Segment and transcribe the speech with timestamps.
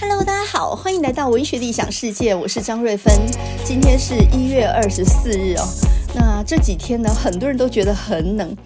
[0.00, 3.12] Hello，大家好，欢迎来到文学理想世界，我是张瑞芬。
[3.64, 5.64] 今天是一月二十四日哦，
[6.14, 8.56] 那这几天呢，很多人都觉得很冷。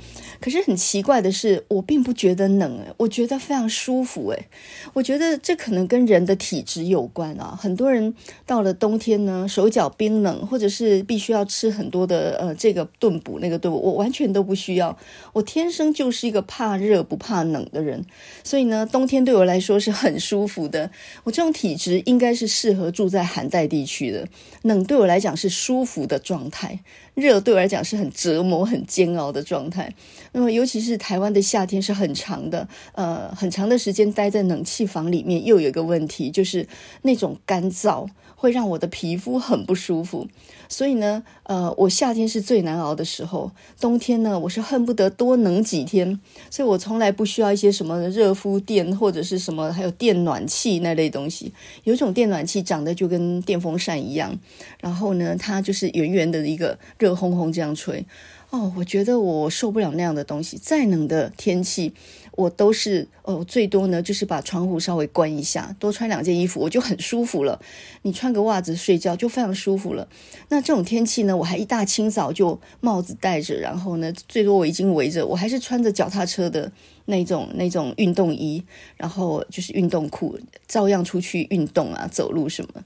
[0.42, 4.46] 可是很奇怪的是，我并不觉得冷，我觉得非常舒服，诶，
[4.92, 7.56] 我觉得这可能跟人的体质有关啊。
[7.58, 8.12] 很多人
[8.44, 14.98] 到了冬天呢，手脚冰冷，或者是必须要吃很多的呃这个炖补那个炖补，我完全都不需要。
[15.32, 18.04] 我天生就是一个怕热不怕冷的人，
[18.42, 20.90] 所以呢，冬天对我来说是很舒服的。
[21.22, 24.26] 我这种体质应该是适合住在寒带地区的，
[24.62, 26.80] 冷对我来讲是舒服的状态。
[27.14, 29.92] 热对我来讲是很折磨、很煎熬的状态。
[30.32, 36.66] 那么，尤其是台湾的夏天是很长的，呃，很长的时间待在冷气房里面，又有一个问题，就是
[37.02, 38.08] 那种干燥
[38.42, 40.26] 会让我的皮肤很不舒服。
[40.68, 46.18] 所以呢，呃，我夏天是最难熬的时候，冬天呢，我是恨不得多冷几天。
[46.50, 51.52] 所以我从来不需要一些什么热敷垫或者是什么，还有电暖气那类东西。
[51.84, 54.36] 有一种电暖气长得就跟电风扇一样，
[54.80, 56.76] 然后呢，它就是圆圆的一个。
[56.98, 58.06] 热烘烘这样吹，
[58.50, 60.56] 哦，我觉得我受不了那样的东西。
[60.56, 61.92] 再冷的天气，
[62.34, 67.60] 我都是哦，最多呢就是把窗户稍微关一下，多穿两件衣服，我就很舒服了。
[68.02, 70.08] 你穿个袜子睡觉就非常舒服了。
[70.48, 76.72] 那这种天气呢，我还一大清早就帽子戴着，然后呢，最多我已经围着，我还是穿着脚踏车的
[77.04, 78.64] 那种 那种运动衣，
[78.96, 82.82] 然后就是运动裤，照样出去运动啊，走路什么。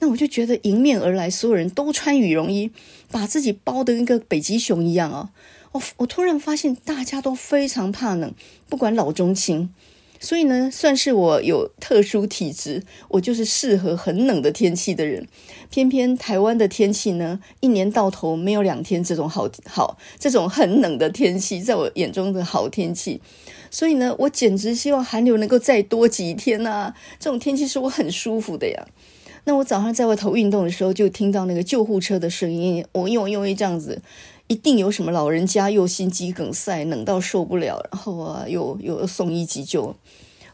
[0.00, 2.70] 那我就觉得迎面而来，所有人都穿羽绒衣，
[3.10, 5.30] 把自己包得跟个北极熊一样啊！
[5.72, 8.32] 我我突然发现大家都非常怕冷，
[8.74, 9.72] 不管老中青。
[10.18, 15.28] 所以呢，算是我有特殊体质，我就是适合很冷的天气的人。
[15.70, 23.20] 偏偏台湾的天气呢，一年到头没有两天这种好好这种很冷的天气，在我眼中的好天气。
[23.70, 26.96] 所以呢，我简直希望寒流能够再多几天啊！
[27.20, 28.88] 这种天气是我很舒服的呀。
[29.46, 32.84] 那我早上在外头运动的时候，就听到那个救护车的声音。
[32.92, 34.00] 我因为因为这样子，
[34.46, 39.94] 一定有什么老人家又心肌梗塞，冷到受不了，然后啊，又又送医急救。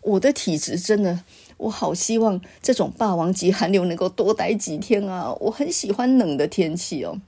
[0.03, 1.21] 我的体质真的，
[1.59, 5.35] 我好希望这种霸王级寒流能够多待几天啊！
[5.41, 7.21] 我很喜欢冷的天气哦。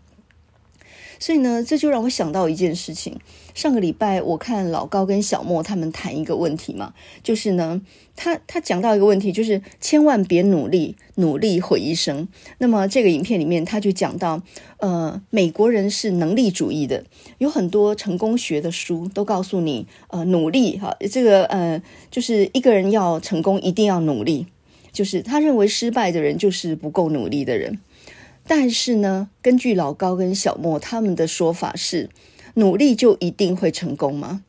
[1.23, 3.21] 所以呢，这就让我想到一件事情。
[3.55, 7.81] 上个礼拜我看老高跟小莫他们谈一个问题嘛，就是呢，
[8.17, 12.27] 他他讲到一个问题，就是千万别努力，努力毁一生。
[12.59, 14.43] 那么这个影片里面他就讲到，
[14.79, 17.05] 呃，美国人是能力主义的，
[17.39, 24.49] 有很多成功学的书都告诉你，呃，努力哈，这个呃，就是一个人要成功一定要努力，
[24.91, 27.79] 就是他认为失败的人就是不够努力的人。
[28.47, 32.11] 但是呢，根据老高跟小莫他们的说法是，
[32.55, 34.45] 努力就一定会成功吗？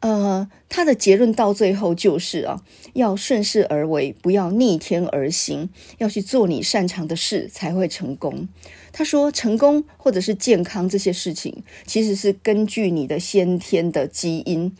[0.00, 2.62] 呃，他的结论到最后就是啊，
[2.92, 8.46] 要顺势而为，不要逆天而行，要去做你擅长的事才会成功。
[8.92, 14.76] 他说，成功或者是健康这些事情，其实是根据你的先天的基因。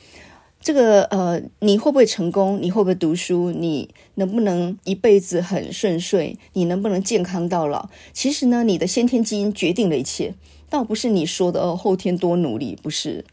[0.65, 2.59] 这个呃，你会不会成功？
[2.63, 3.53] 你会不会读书？
[3.53, 6.39] 你能不能一辈子很顺遂？
[6.55, 7.91] 你能不能健康到老？
[8.15, 10.33] 其实呢，你的先天基因决定了一切，
[10.71, 13.27] 倒不是你说的哦，后天多努力，不是。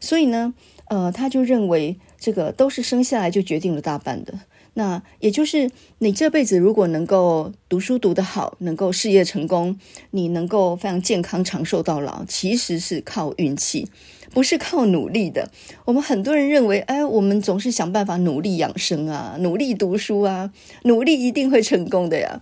[0.00, 0.54] 所以呢，
[0.86, 4.32] 呃，他就认为这个都是生下来就决定了大半的。
[4.74, 9.78] 那也就是你这辈子如果能够读书读得好，能够事业成功，
[10.10, 13.88] 你能够非常健康长寿到老，其实是靠运气。
[14.32, 15.50] 不是靠努力的。
[15.84, 20.52] 我们很多人认为，哎，我们总是想办法努力养生啊，努力读书啊，
[20.84, 22.40] 努力一定会成功的呀。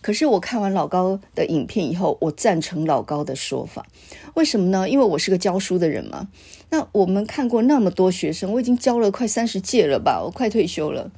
[0.00, 3.86] 可是我看完老高的影片以后，我赞成老高的说法。
[4.34, 4.90] 为什么呢？
[4.90, 6.28] 因为我是个教书的人嘛。
[6.70, 11.12] 那我们看过那么多学生，我已经教了快三十届了吧，我快退休了。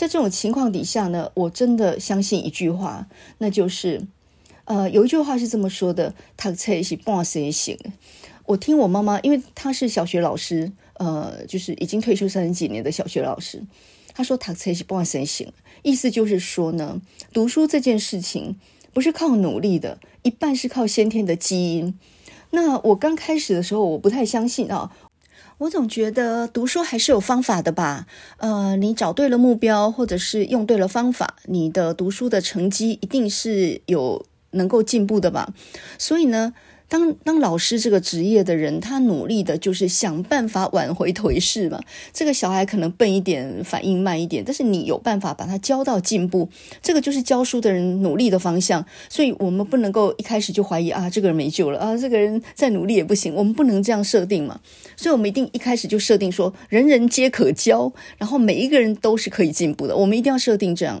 [0.00, 3.06] 在这种情况底下呢，我真的相信一句话，
[3.36, 4.00] 那就是，
[4.64, 7.76] 呃，有一句话是这么说的：“读册是半生醒。”
[8.46, 13.62] 我听我妈妈，因为她是小学老师，呃，就是已经退休三十几年的小学老师。
[14.14, 15.52] 她说：“读册是半生醒。”
[15.84, 17.02] 意思就是说呢，
[17.34, 18.58] 读书这件事情
[18.94, 21.98] 不是靠努力的，一半是靠先天的基因。
[22.52, 24.96] 那我刚开始的时候，我不太相信啊，
[25.60, 28.06] 我总觉得读书还是有方法的吧。
[28.38, 35.52] 呃，你找对了目标，或者是用对了方法，你的读书的成绩一定是有能够进步的吧。
[35.98, 36.54] 所以呢。
[36.90, 41.80] 当当老师这个职业的人，他努力的就是想办法挽回颓势嘛。
[42.12, 46.48] 这个小孩可能笨一点，反应慢一点，但是你有办法把他教到进步，
[46.82, 48.84] 这个就是教书的人努力的方向。
[49.08, 53.32] 所以，我们不能够一开始就怀疑啊，这个人没救了啊，这个人再努力也不行。
[53.34, 54.58] 我们不能这样设定嘛。
[54.96, 59.96] 所以，我们一定一开始就设定说，人人皆可教，然后每一个人都是可以进步的。
[59.96, 61.00] 我们一定要设定这样。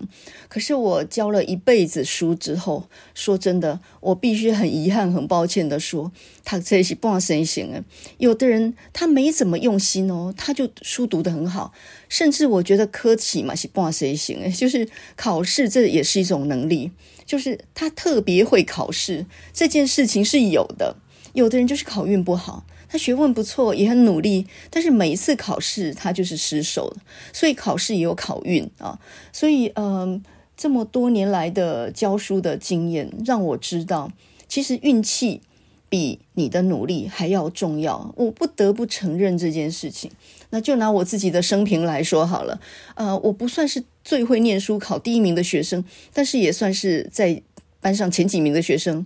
[0.50, 5.78] 可是，我教了一辈子书之后，说真的，我必须很遗憾、很抱歉的。
[5.78, 6.10] 说
[6.44, 7.84] 他这是不谁行啊？
[8.18, 11.72] 有的人他没怎么用心哦，他就书读得很好，
[12.08, 16.90] 甚至我觉得科举嘛是不谁行哎，就是考试这也是一种能力，
[17.24, 20.96] 就是他特别会考试这件事情是有的。
[21.32, 26.96] 有的人就是考运不好，他学问不错，也很努力，但是每一次考试他就是失手了。
[27.32, 28.98] 所以考试也有考运啊。
[29.32, 30.22] 所以嗯、呃，
[30.60, 34.12] 这么多年来的教书的经验让我知道，
[34.46, 35.40] 其实运气。
[35.88, 40.08] 比你的努力还要重要，我不得不承认这件事情。
[40.50, 42.60] 那就拿我自己的生平来说好了，
[42.94, 47.42] 呃，我不算是最会念书、考第一名的学生，但是也算是在
[47.80, 49.04] 班上前几名的学生。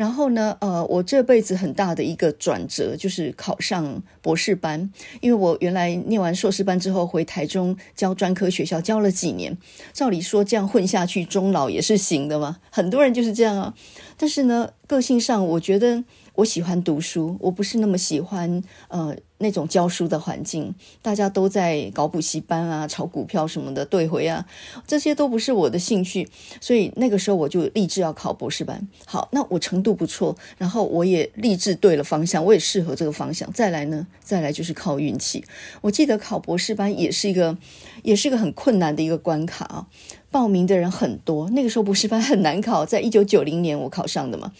[0.00, 9.54] 然后呢，呃，我这辈子很大的一个转折就是考上博士班，因为我原来念完硕士班之后回台中教专科学校，教了几年。
[9.92, 12.56] 照理说这样混下去，终老也是行的嘛。
[12.70, 13.74] 很多人就是这样啊。
[14.16, 16.02] 但是呢，个性上我觉得。
[16.40, 24.46] 我喜欢读书，我不是那么喜欢呃那种教书的环境，大家都在搞补习班啊、炒股票什么的对回啊，
[24.86, 26.26] 这些都不是我的兴趣，
[26.58, 28.88] 所以那个时候我就立志要考博士班。
[29.04, 33.52] 好，那我程度不错，然后我也立志对了方向，我也适合这个方向。
[33.52, 35.44] 再来呢，再来就是靠运气。
[35.82, 37.58] 我记得考博士班也是一个，
[38.02, 39.86] 也是一个很困难的一个关卡啊，
[40.30, 44.52] 报名的人很多，那个时候博士班很难考，在一九九零年我考上的嘛。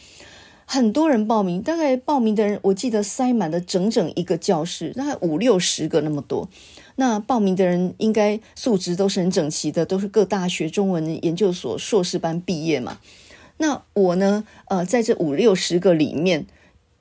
[0.72, 6.48] 很多人报名，大概报名的人，我记得塞满了整整一个教室，大概五六十个那么多。
[6.94, 12.98] 那报名的人应该素质都是很整齐的，都是各大学中文研究所硕士班毕业嘛。
[13.56, 14.44] 那我呢？
[14.66, 16.46] 呃，在这五六十个里面。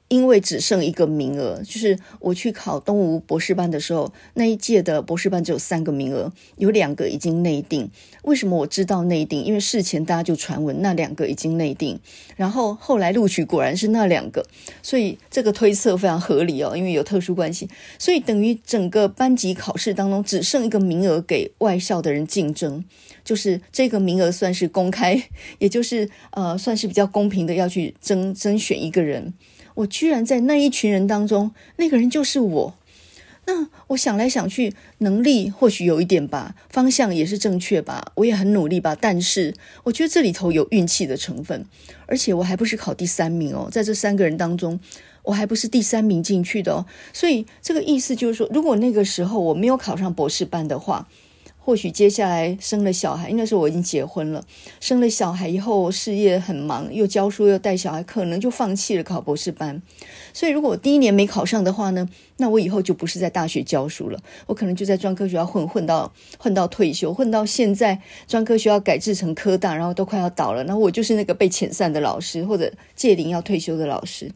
[0.09, 7.89] 因为只剩一个名额，就是我去考东吴博士班的时候，那一届的博士班只有三个名额，有两个已经内定。
[8.23, 9.43] 为什么我知道内定？
[9.45, 11.99] 因为事前大家就传闻那两个已经内定，
[12.35, 14.45] 然后后来录取果然是那两个，
[14.81, 22.83] 所以这个推测非常合理哦，因为有特殊关系，所以等于整个班级考试当中只剩一个名额给外校的人竞争，
[23.23, 25.29] 就是这个名额算是公开，
[25.59, 29.33] 也就是呃算是比较公平的要去争争选一个人。
[29.75, 32.75] 我居然在那一群人当中，那个人就是我。
[33.45, 38.95] 那我想来想去，能力或许有一点吧，方向也是正确吧，我也很努力吧。
[38.99, 39.55] 但是
[39.85, 41.65] 我觉得这里头有运气的成分，
[42.05, 44.79] 而且我还不是考第三名哦，在这三个人当中，
[45.23, 46.85] 我还不是第三名进去的哦。
[47.11, 51.07] 所以这个意思就是说，如果那个时候我没有考上博士班的话，
[51.69, 54.43] 或许接下来生了小孩，那时候我已经结婚了。
[54.79, 59.79] 生了小孩以后，事业很忙，又教书又带小孩，可能就放弃了考博士班。
[60.33, 74.31] 所以，如果我第一年没考上的话呢，那我以后就不是在大学教书了，我可能就在专科学校混混到混到退休，混到现在专科学校改制成科大，然后都快要倒了，然后我就是那个被遣散的老师，或者届龄要退休的老师。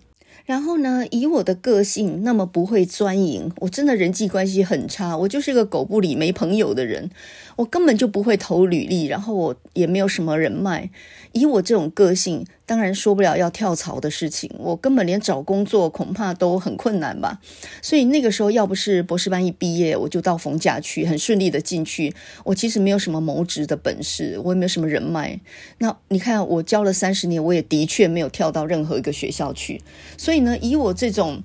[0.46, 7.10] 然后呢，以我的个性，那么不会钻营，我真的人际关系很差，我就是个狗不理没朋友的人，
[7.56, 10.90] 我根本就不会投履历，然后我也没有什么人脉。
[11.32, 17.40] 以我这种个性，当然说不了要跳槽的事情，我根本连找工作恐怕都很困难吧。
[17.82, 22.14] 所以那个时候，要不是博士班一毕业，我就到逢甲去，很顺利的进去。
[22.44, 25.40] 我其实没有什么谋职的本事，我也没有什么人脉。
[25.80, 29.82] 那你看，我教了三十年，我也的确没有跳到任何一个学校去。
[30.18, 31.42] 所以呢，以我这种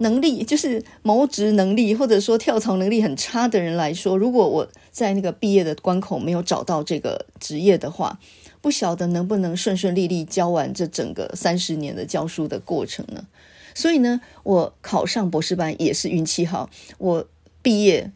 [0.00, 8.18] 能力，就是谋职能力或者说跳槽能力很差的人来说，如果我在那个毕业的关口没有找到这个职业的话，
[8.60, 13.26] 不晓得能不能顺顺利利教完这整个三十年的教书的过程呢？
[13.74, 16.68] 所以呢，我考上博士班也是运气好。
[16.98, 17.26] 我
[17.62, 18.10] 毕业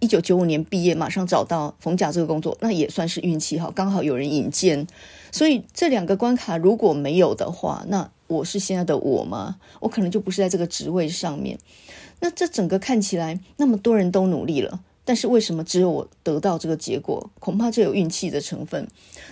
[0.00, 4.86] 一九九五年毕业，马上找到冯甲这个工作，那也算是运气好，刚好有人引荐。
[5.30, 9.56] 所以这两个关卡如果没有的话，那我是现在的我吗？
[9.80, 11.58] 我可能就不是在这个职位上面。
[12.20, 14.80] 那这整个看起来那么多人都努力了。
[15.04, 17.30] 但是为什么只有我得到这个结果？
[17.40, 18.86] 恐怕就有运气的成分。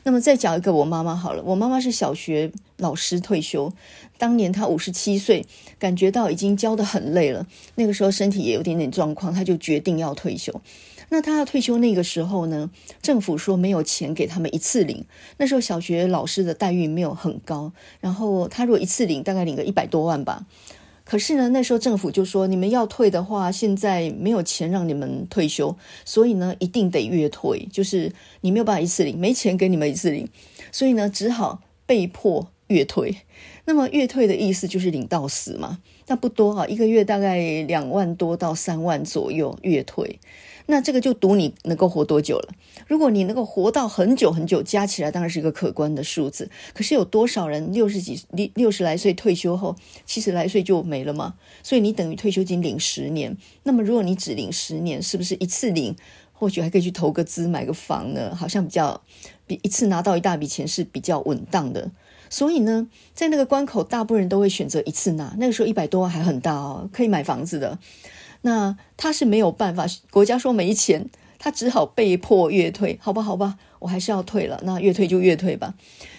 [0.07, 3.73] 那么再讲一个我妈妈好了，我妈妈是小学老师退休，
[4.19, 5.45] 当年她五十七岁，
[5.81, 7.45] 感觉到已经教得很累了，
[7.75, 10.61] 那个时候身体也有点点状况，她就决定要退休。
[11.09, 12.71] 那她要退休那个时候呢，
[13.03, 15.05] 政府说没有钱给他们一次领。
[15.39, 20.47] 那时候小学老师的待遇没有很高，然后她如果一次领，大概领个一百多万吧。
[21.09, 28.11] 可是呢，那时候政府就说，你们要退的话，现在没有钱让你们退休，所以呢，一定得月退，就是
[28.41, 30.29] 你没有办法一次领，没钱给你们一次领，
[30.73, 33.19] 所以呢，只好被迫月退。
[33.67, 40.19] 那么月退的意思就是领到死嘛，那不多啊，一个月大概两万多到三万左右月退。
[40.67, 42.49] 那这个就赌你能够活多久了。
[42.89, 46.51] 如果你能够活到很久很久，加起来当然是一个可观的数字。
[46.75, 51.35] 可是有多少人六十几、六六十来岁退休后，七十来岁就没了吗？
[51.63, 53.37] 所以你等于退休金领十年。
[53.63, 55.95] 那么如果你只领十年，是不是一次领，
[56.33, 58.35] 或许还可以去投个资买个房呢？
[58.35, 59.01] 好像比较
[59.47, 61.91] 比一次拿到一大笔钱是比较稳当的。
[62.29, 65.37] 所以呢，在那个关口，大部分人都会选择一次拿。
[65.39, 67.79] 那个时候一百多万还很大哦，可以买房子的。
[68.47, 72.97] 那他是没有办法，国家说没钱，他只好被迫月退。
[73.03, 74.61] 好吧，好吧，我还是要退了。
[74.63, 75.75] 那月退就月退吧。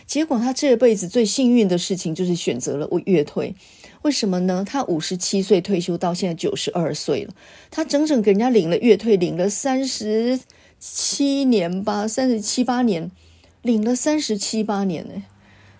[0.05, 3.55] 结果他这辈子最幸运的事情就是选择了月退。
[4.01, 4.65] 为什么呢？
[4.67, 7.33] 他五十七岁退休，到现在九十二岁了，
[7.71, 10.37] 他整整给人家领了月退，领了三十
[10.77, 13.09] 七年吧，三十七八年，
[13.61, 15.23] 领了三十七八年呢。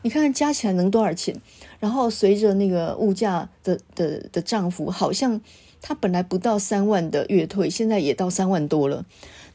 [0.04, 1.36] 你看加起来能多少钱？
[1.82, 5.42] 然后随着那个物价的的的涨幅，好像。
[5.82, 9.06] 他本来不到三万的月退，现在也到三万多了。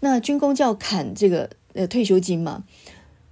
[0.01, 2.65] 那军公教砍这个呃退休金嘛，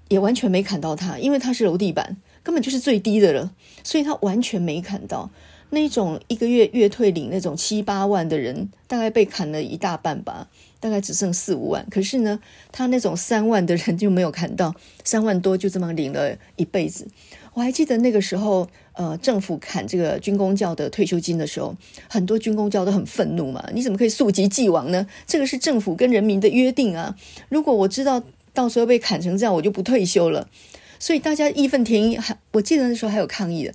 [0.08, 5.30] 也完全没砍到他，因为他是楼地板，根本就是最低的了，所以他完全没砍到。
[5.72, 10.48] 那种一个月月退领那种七八万的人，大概被砍了一大半吧，
[10.80, 11.86] 大概只剩四五万。
[11.88, 12.40] 可是呢，
[12.72, 17.06] 他那种三万的人就没有砍到，三万多就这么领了一辈子。
[17.54, 18.68] 我还记得那个时候，
[19.00, 21.74] 呃，政府砍这个军公教的退休金的时候，
[22.06, 23.66] 很多军公教都很愤怒嘛。
[23.72, 25.06] 你怎么可以溯及既往呢？
[25.26, 27.16] 这个是政府跟人民的约定啊！
[27.48, 30.46] 如果我知道到时候被砍成这样，我就不退休了。
[30.98, 33.72] 所以大家义愤填膺，还我记得那时候还有抗议的。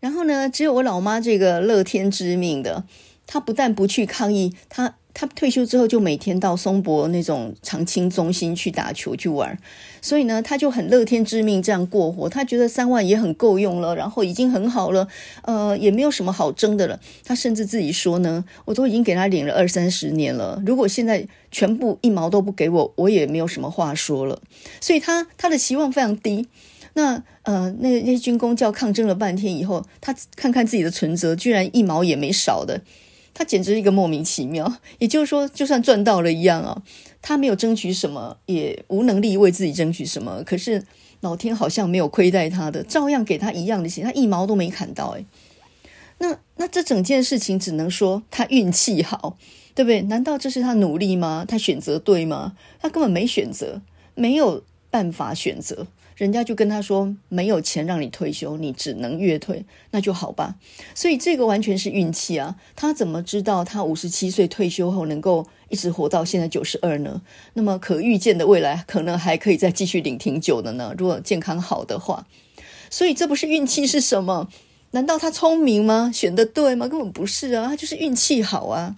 [0.00, 2.82] 然后呢，只有我老妈这个乐天知命的，
[3.28, 4.96] 她不但不去抗议，她。
[5.14, 9.56] 他退休之后就每天到松柏那种长青中心去打球去玩，
[10.02, 12.28] 所以呢，他就很乐天知命这样过活。
[12.28, 15.06] 他觉得三万也很够用了，然后已经很好了，
[15.44, 16.98] 呃，也没有什么好争的了。
[17.24, 24.42] 他甚至自己说呢，我都已经给他领了二三十年了，如果现在全部一毛都不给我，我也没有什么话说了。
[24.80, 26.48] 所以他他的期望非常低。
[26.96, 32.80] 那呃，那那些军公教抗争了半天以后，他看看自己的存折，居然一毛也没少的。
[33.34, 36.82] 他简直一个莫名其妙，也就是说，就算赚到了一样啊，
[37.20, 40.42] 他没有争取什么，也无能力为自己争取什么。
[40.44, 40.84] 可是
[41.20, 45.10] 老天好像没有亏待他的，照样给他一样的钱，他一毛都没砍到。
[45.16, 45.26] 诶，
[46.18, 49.36] 那那这整件事情只能说他运气好，
[49.74, 50.02] 对不对？
[50.02, 51.44] 难道这是他努力吗？
[51.46, 52.56] 他选择对吗？
[52.80, 53.82] 他根本没选择，
[54.14, 55.88] 没有办法选择。
[56.16, 60.54] 人家就跟他说，没有钱让你退休，你只能月退，那就好吧。
[60.94, 62.56] 所以这个完全是运气啊！
[62.76, 67.20] 他怎么知道他五十七岁退休后能够一直活到现在九十二呢？
[67.54, 70.94] 那么可预见的未来可能还可以再继续领挺久的呢？
[70.96, 72.26] 如果健康好的话，
[72.88, 74.48] 所以这不是运气是什么？
[74.92, 76.12] 难道他聪明吗？
[76.14, 76.86] 选得对吗？
[76.86, 78.96] 根本不是啊，他就是运气好啊。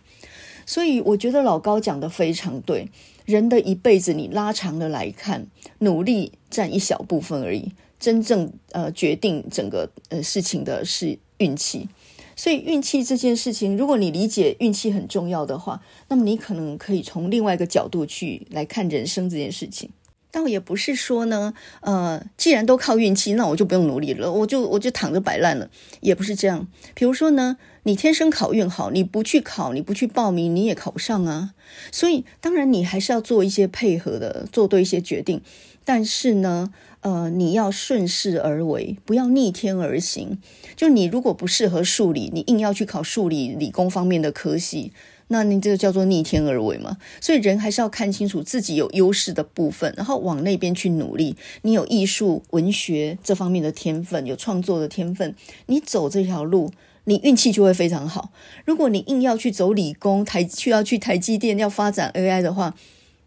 [0.67, 2.91] 所以我觉得老高讲得非常对。
[3.25, 5.49] 人的一辈子，你拉长了来看，
[5.81, 7.73] 努力占一小部分而已。
[8.01, 11.89] 真正呃决定整个呃事情的是运气。
[12.35, 19.91] 所以运气这件事情，如果你理解运气很重要的话，那么你可能可以从另外一个角度去来看人生这件事情。
[20.31, 25.71] 倒也不是说呢，呃，既然都靠运气，那我就不用努力了，我就我就躺着摆烂了，
[26.01, 26.67] 也不是这样。
[26.95, 27.59] 比如说呢。
[27.87, 31.55] 你天生考运好，你不去考，你不去报名，你也考不上啊。
[31.93, 35.41] 所以当然你还是要做一些配合的，做对一些决定。
[35.87, 40.39] 但是呢，呃，你要顺势而为，不要逆天而行。
[40.75, 44.93] 就你如果不适合数理，你硬要去考数理理工方面的科系，
[45.29, 46.97] 那你这个叫做逆天而为嘛。
[47.21, 51.37] 所以人还是要看清楚自己有优势的部分，然后往那边去努力。
[51.63, 55.35] 你有艺术、文学这方面的天分，有创作的天分，
[55.67, 56.73] 你走这条路。
[57.09, 58.33] 你运气就会非常好。
[58.65, 62.75] 如果你硬要去走理工，台去要去台积电要发展 AI 的话，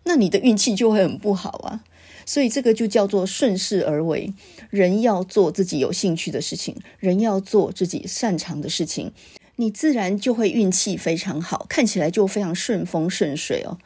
[0.03, 1.85] 那你的运气就会很不好啊。
[2.29, 4.31] 所以这个就叫做顺势而为。
[4.69, 9.12] 人要做自己有兴趣的事情，人要做自己擅长的事情。
[9.59, 13.77] 你自然就会运气非常好，看起来就非常顺风顺水哦。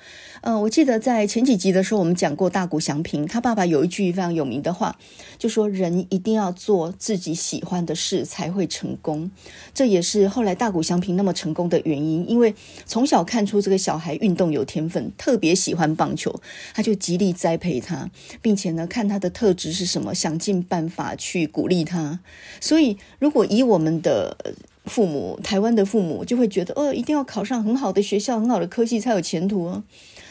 [0.42, 4.96] 呃，我记得在前几集的时候，我们讲过大谷祥平，他爸爸有一句非常有名的话，
[5.40, 9.32] 就说人一定要做自己喜欢的事才会成功。
[9.74, 12.54] 这也是后来大谷祥平那么成功的原因，因为
[12.86, 16.40] 从小看出这个小孩运动有天分，特别喜欢棒球，
[16.76, 18.12] 他就极力栽培他，
[18.44, 22.20] 并且呢，看他的特质是什么，想尽办法去鼓励他。
[22.62, 24.38] 所以，如果以我们的
[24.86, 29.84] 父母，台湾的父母就会觉得，哦，一定要考上很好的学校、很好的科系才有前途哦。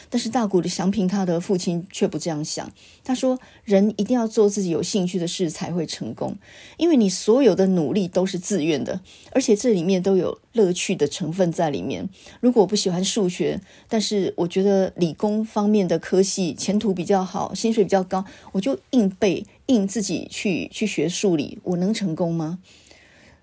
[0.09, 2.71] 但是大谷的翔平，他的父亲却不这样想。
[3.03, 6.37] 他说，人一定要做自己有兴趣的事才会成功，
[6.77, 12.07] 因为你所有的努力都是自愿的，而且这里面都有乐趣的成分在里面。
[12.41, 22.59] 如果我不喜欢数学，但是我觉得理工方面的科系前途比较好，薪水比较高，我就硬背硬自己去去学数理，我能成功吗？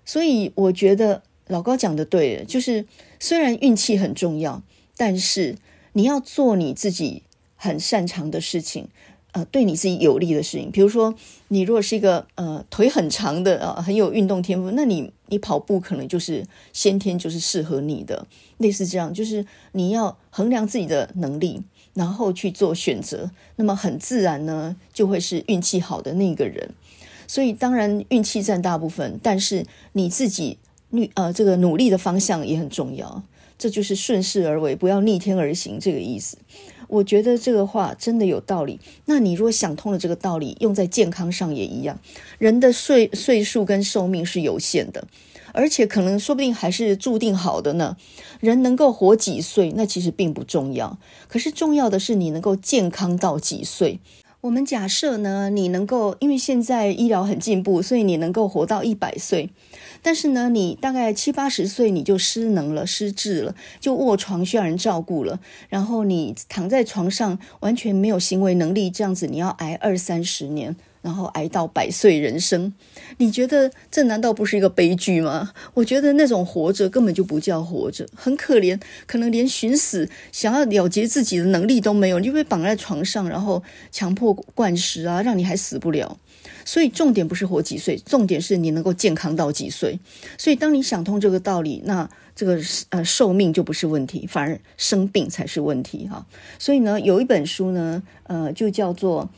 [0.05, 2.85] 所以我觉得老高讲的对，就是
[3.19, 4.61] 虽然运气很重要，
[4.97, 5.57] 但是
[5.93, 7.23] 你要做你自己
[7.55, 8.87] 很擅长的事情，
[9.33, 10.71] 呃，对你自己有利的事情。
[10.71, 11.13] 比如说，
[11.49, 18.25] 你如果是一个呃腿很长的啊、呃，很有运动天赋，那你你跑步可能就是先天就是适合你的，
[18.57, 21.61] 类似这样，就是你要衡量自己的能力，
[21.93, 26.71] 然后去做选择，那么很自然呢，就会是运气好的那个人。
[27.31, 30.57] 所以当然运气占大部分，但是你自己
[30.89, 33.23] 努呃这个努力的方向也很重要，
[33.57, 36.37] 这就是顺势而为，不要逆天而行这个意思。
[36.89, 38.81] 我觉得这个话真的有道理。
[39.05, 41.97] 那你如果想通了这个道理，用在健康上也一样。
[42.37, 45.07] 人的岁岁数跟寿命是有限的，
[45.53, 47.95] 而且可能说不定还是注定好的呢。
[48.41, 54.01] 人能够活几岁，那其实并不重要，可是重要的是你能够健康到几岁。
[54.41, 59.51] 我们假设呢，你能够，因为现在医疗很进步，所以你能够活到一百岁。
[60.01, 65.39] 但是呢，你大概七八十岁你就失能了、失智了，就卧床需要人照顾了。
[65.69, 70.75] 然后你躺在床上完全没有行为能力，这样子你要挨二三十年。
[71.03, 72.71] 然后挨到百岁人生，
[73.17, 75.51] 你觉得这难道不是一个悲剧吗？
[75.73, 86.17] 我觉得那种活着根本就不叫活着，很可怜，可能连寻死、想要了结自己的能力都没有，你就被绑在床上，然后强迫灌食啊，让你还死不了。
[86.65, 89.99] 所以重点不是活几岁，重点是你能够健康到几岁。
[90.37, 96.25] 所以当你想通这个道理，那这个呃寿命就不是问题，反而生病才是问题哈。
[96.59, 99.29] 所以呢，有一本书呢，呃，就叫做。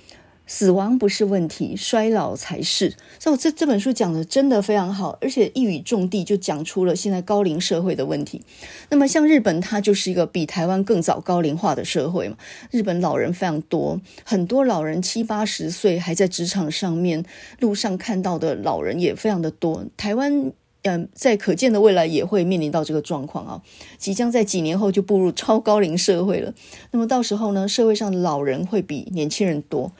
[0.46, 2.94] 死亡不是问题，衰老才是。
[3.18, 8.42] 所以这这本书讲的真的非常好，而且一语中的，就讲出了现在高龄社会的问题。
[8.90, 12.38] 那么像日本，它就是一个比台湾更早高龄化的社会嘛。
[12.72, 17.24] 日本老人非常多，很多老人七八十岁还在职场上面，
[17.60, 19.86] 路上看到的老人也非常的多。
[19.96, 20.52] 台湾，
[20.82, 23.62] 嗯，在可见的未来也会面临到这个状况啊，
[23.98, 26.54] 即将在几年后就步入超高龄社会了。
[26.92, 29.94] 那么到时候呢，社会上的老人会比年轻人多。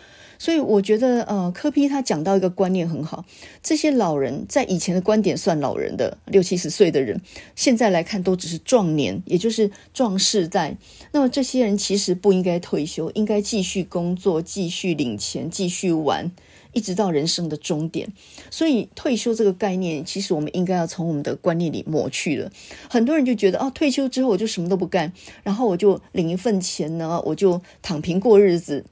[0.44, 3.24] 所以我觉得，呃，柯 P 他讲到一个观念很好，
[3.62, 7.22] 这些老人在以前的观点算老人的六七十岁的人，
[7.56, 10.76] 现在来看都只是壮年，也就是壮世代。
[11.14, 16.30] 那么这些人其实不应该退休，应该继续工作，继续领钱，继续玩，
[16.74, 18.12] 一直到人生的终点。
[18.52, 22.52] 所以退休这个概念，其实我们应该要从我们的观念里抹去了。
[22.90, 28.84] 很多人就觉得，哦，退休之后我就什么都不干，然后我就领一份钱呢，我就躺平过日子。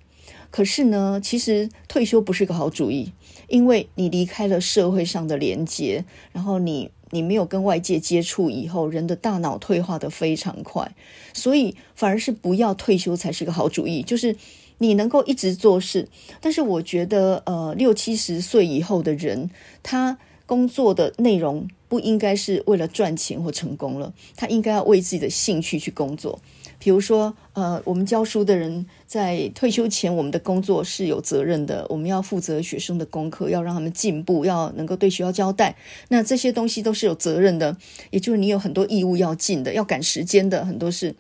[0.52, 3.14] 可是呢，其实退休不是个好主意，
[3.48, 10.94] 因为你离开了社会上的连接，然后你你没有跟外界接触以后，人的大脑退化得非常快，
[11.34, 14.04] 所以反而是不要退休才是个好主意。
[14.04, 14.36] 就是
[14.78, 16.08] 你能够一直做事，
[16.40, 19.50] 但是我觉得，呃，六七十岁以后的人，
[19.82, 26.40] 他工作的内容不应该是为了赚钱或成功了，他应该要为自己的兴趣去工作。
[26.84, 35.76] 比如说，呃，我们教书的人在退休前，我们的工作是有责任的，我们要负责学生的功课，要让他们进步，要能够对学校交代。
[36.10, 37.78] 那这些东西都是有责任的，
[38.10, 41.16] 也就是你有很多义务要尽的，要赶时间的，很多事。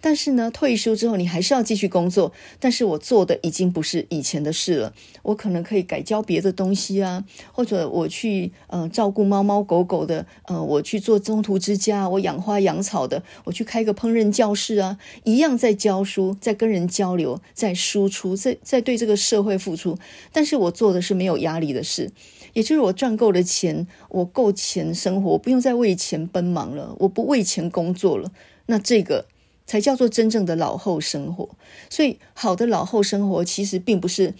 [0.00, 4.94] 但是呢，退休之后你还是要继续工作，但是我做的已经不是以前的事了。
[5.22, 19.98] 我可能可以改教别的东西啊，或者我去呃照顾猫猫狗狗的，呃，我去做中途之家，我养花养草的，我去开个烹饪教室啊，一样在教书，在跟人交流，在输出，在在对这个社会付出。
[20.32, 22.10] 但是我做的是没有压力的事，
[22.52, 28.30] 也就是我赚够了钱，我够钱生活，不用再为钱奔忙了，我不为钱工作了。
[28.66, 29.26] 那这个。
[29.68, 31.50] 才叫做真正的老后生活。
[31.90, 34.34] 所以，好的老后生活其实并不是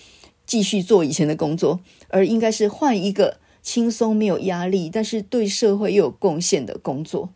[0.46, 7.28] 继续做以前的工作，而应该是换一个轻松、没有压力，但是对社会又有贡献的工作。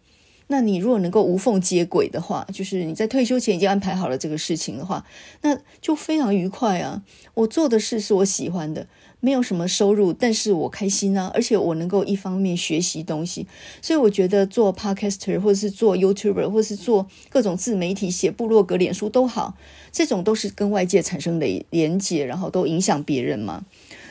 [0.49, 5.07] 那你如果能够无缝接轨的话，就是你在退休前已经安排好了这个事情的话，
[5.43, 7.03] 那就非常愉快啊。
[7.35, 8.87] 我做的事是我喜欢的。
[9.25, 13.47] 没有什么收入，但是我开心啊，而且我能够一方面学习东西，
[13.81, 19.57] 所以我觉得做 podcaster 或者是做 YouTuber 或者是做各种自媒体、写部落格、脸书都好，
[19.93, 23.65] 这种都是跟外界产生的连接，然后都影响别人嘛。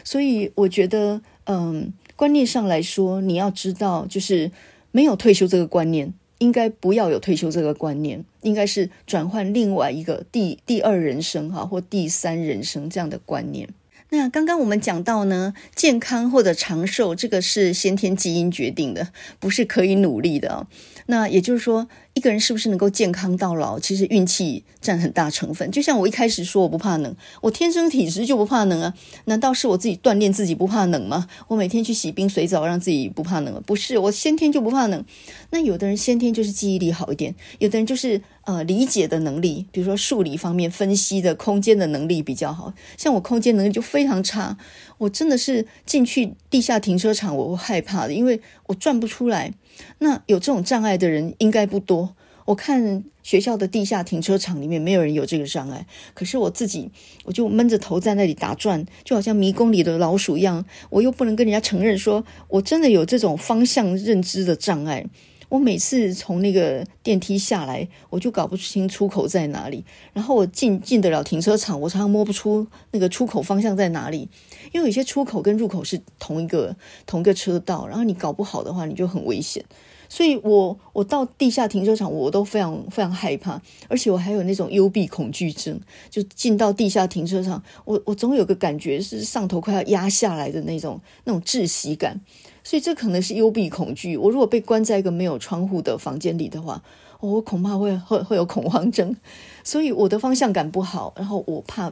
[0.06, 4.50] 所以我觉得，嗯，观念上来说，你要知道，就是
[4.92, 13.68] 没有退休这个观念，应该不要有退休这个观念，应该是转换另外一个第第二人生哈，或第三人生这样的观念。
[14.14, 19.08] 那刚刚我们讲到呢，健康或者长寿，这个是先天基因决定的，
[19.40, 20.68] 不是可以努力的哦。
[21.08, 25.70] 那也就是说，一个人是不是能够健康到老，其实运气占很大成分。
[25.72, 28.94] 就像我一开始说，我不怕冷，我天生体质就不怕冷啊？
[29.26, 31.28] 难道是我自己锻炼自己不怕冷吗？
[31.48, 33.62] 我每天去洗冰水澡，让自己不怕冷？
[33.66, 35.04] 不是，我先天就不怕冷。
[35.50, 42.74] 那有的人先天就是记忆力好一点，有的人就是呃理解的能力，比如说数理方面分析的空间的能力比较好。
[42.98, 44.58] 像我空间能力就非常差，
[44.98, 49.54] 我真的是进去地下停车场我会害怕的，因为我转不出来。
[50.00, 52.16] 那有这种障碍的人应该不多。
[52.46, 56.90] 我看学校的地下停车场里面没有人有这个障碍，可是我自己
[57.24, 60.66] 我就闷着头在那里打转，就好像迷宫里的老鼠一样。
[60.90, 65.06] 我又不能跟人家承认说我真的有这种方向认知的障碍。
[65.50, 69.84] 我每次从那个电梯下来，我就搞不清出口在哪里。
[70.14, 74.30] 然后我进进得了停车场，我常常摸不出那个出口方向在哪里。
[74.72, 79.64] 因为有些出口跟入口是同一个同一个车道，然后你搞不好的话，你就很危险。
[80.10, 85.80] 所以我我到地下停车场，我都非常非常害怕，而且我还有那种幽闭恐惧症，
[86.10, 92.20] 就进到地下停车场，我我总有个感觉是上头快要压下来的那种那种窒息感，
[92.62, 94.18] 所以这可能是幽闭恐惧。
[94.18, 96.84] 我如果被关在一个没有窗户的房间里的话，
[97.22, 99.16] 我恐怕会会会有恐慌症，
[99.64, 101.90] 所以我的方向感不好，然后我怕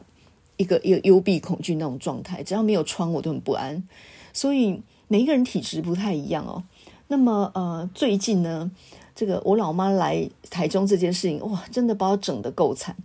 [0.59, 3.81] 一个一个幽闭恐惧那种状态，只要没有窗我都很不安，
[4.33, 6.61] 所以每一个人体质不太一样哦。
[7.07, 8.69] 那么，呃，最近呢，
[9.15, 12.95] 这个我老妈来台中这件事情，哇，真的把我整得够惨。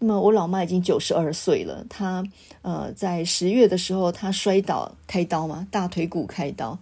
[0.00, 2.22] 那么，我老妈已经九十二岁了，她
[2.62, 6.76] 呃，在十月的时候，她摔倒开刀嘛，大腿骨开刀。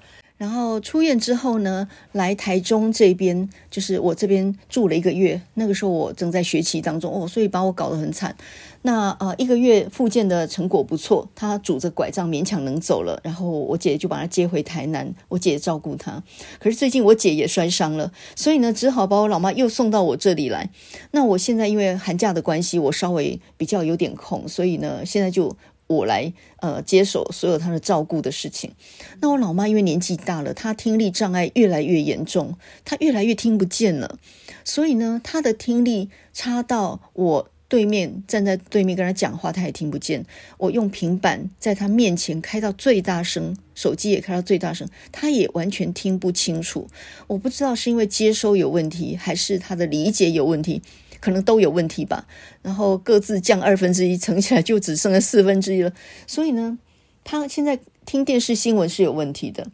[0.44, 5.40] 然后出院之后呢，来台中这边，就是我这边住了一个月。
[5.54, 8.36] 那个时候我正在学习当中哦，所以把我搞得很惨。
[8.82, 13.18] 那呃，一个月复健的成果不错，他拄着拐杖勉强能走了。
[13.24, 16.22] 然后我姐就把他接回台南，我姐照顾他。
[16.58, 20.68] 可是最近我姐也摔伤了，所以呢，只好把我老妈又送到我这里来。
[21.12, 25.56] 那我现在因为寒假的关系，我稍微比较有点空，所以呢，现在就。
[25.94, 28.72] 我来呃接手所有他的照顾的事情。
[29.20, 34.18] 那我老妈因为年纪大了，她听力障碍越来越严重，她越来越听不见了。
[34.64, 40.24] 所以呢，她的听力差到我对面站在对面跟她讲话，她也听不见。
[40.58, 46.88] 我用平板在她面前开到最大声，手机也开到最大声，她也完全听不清楚。
[47.26, 50.82] 我不知道是因为接收有问题，还是她的理解有问题。
[51.24, 52.26] 可能都有问题吧，
[52.60, 55.90] 然后各自降二分之一，乘起来就只剩了四分之一了。
[56.26, 56.78] 所以呢，
[57.24, 59.66] 他现在听电视新闻是有问题的，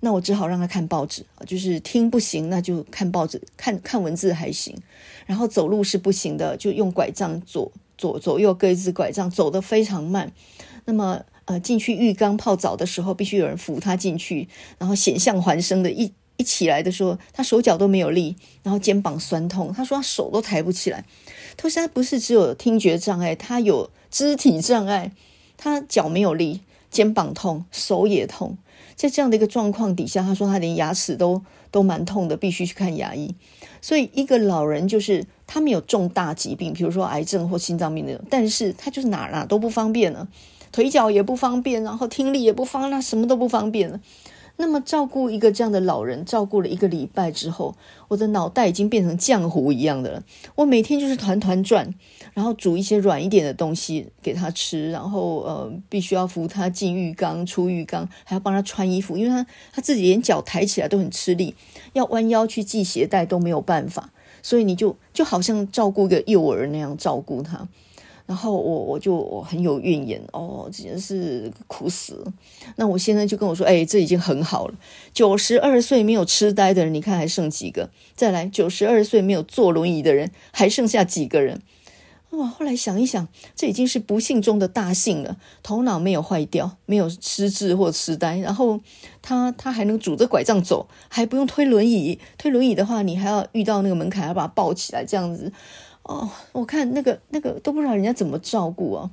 [0.00, 4.76] 那我只好让他看报纸，就是听不行，那就看报纸，看看文字还行。
[5.26, 10.32] 然后走路是不行的，就用拐杖左左左右各一只拐杖，走得非常慢。
[10.86, 16.12] 那么呃，进去浴缸泡澡的时候，必须有人扶他进去，然后险象环生的一。
[16.36, 19.72] 一起来的时候，他手脚都没有力，然后肩膀酸痛。
[19.72, 21.04] 他说他手都抬不起来。
[21.56, 25.12] 他说他不是只有听觉障碍，他有肢体障碍，
[25.56, 28.58] 他脚没有力，肩膀痛，手也痛。
[28.94, 33.34] 在这样的一个状况底下，他说他连牙齿都都蛮痛的，必须去看牙医。
[33.82, 40.26] 所以一个老人就是他没有重大疾病，比如说癌症或心脏病那种，但是他就是哪哪都不方便了，
[40.72, 44.00] 腿脚也不方便，然后听力也不方，那什么都不方便了。
[44.58, 47.74] 那么照顾一个这样的老人，照顾了一个礼拜之后，
[48.08, 50.22] 我的脑袋已经变成浆糊一样的了。
[50.54, 51.94] 我每天就是团团转，
[52.32, 61.54] 然后煮一些软一点的东西给他吃，然后呃，必须要扶他进浴缸、出浴缸，还要帮他穿衣服，因为他他自己连脚抬起来都很吃力，
[61.92, 64.10] 要弯腰去系鞋带都没有办法，
[64.42, 67.68] 所以你就就好像照顾一个幼儿那样照顾他。
[68.26, 72.32] 然后我我就我很有怨言哦，真的是苦死了。
[72.74, 74.74] 那我先生就跟我说：“哎，这已经很好了。
[75.14, 77.88] 九十二岁没有痴呆的人，你看还剩几个？
[78.16, 81.62] 再来，九十二岁没有坐轮椅的人，还剩下几个人？
[82.30, 85.36] 哇，后来想一想，这已经是不幸中的大幸了。
[85.62, 88.80] 头脑没有坏掉，没有失智或痴呆，然后
[89.22, 92.18] 他他还能拄着拐杖走，还不用推轮椅。
[92.36, 95.50] 推轮椅的话，你还要遇到那个门槛，要把他抱起来，这样子。
[96.08, 99.10] 哦，我看那个那个都不知道人家怎么照顾啊。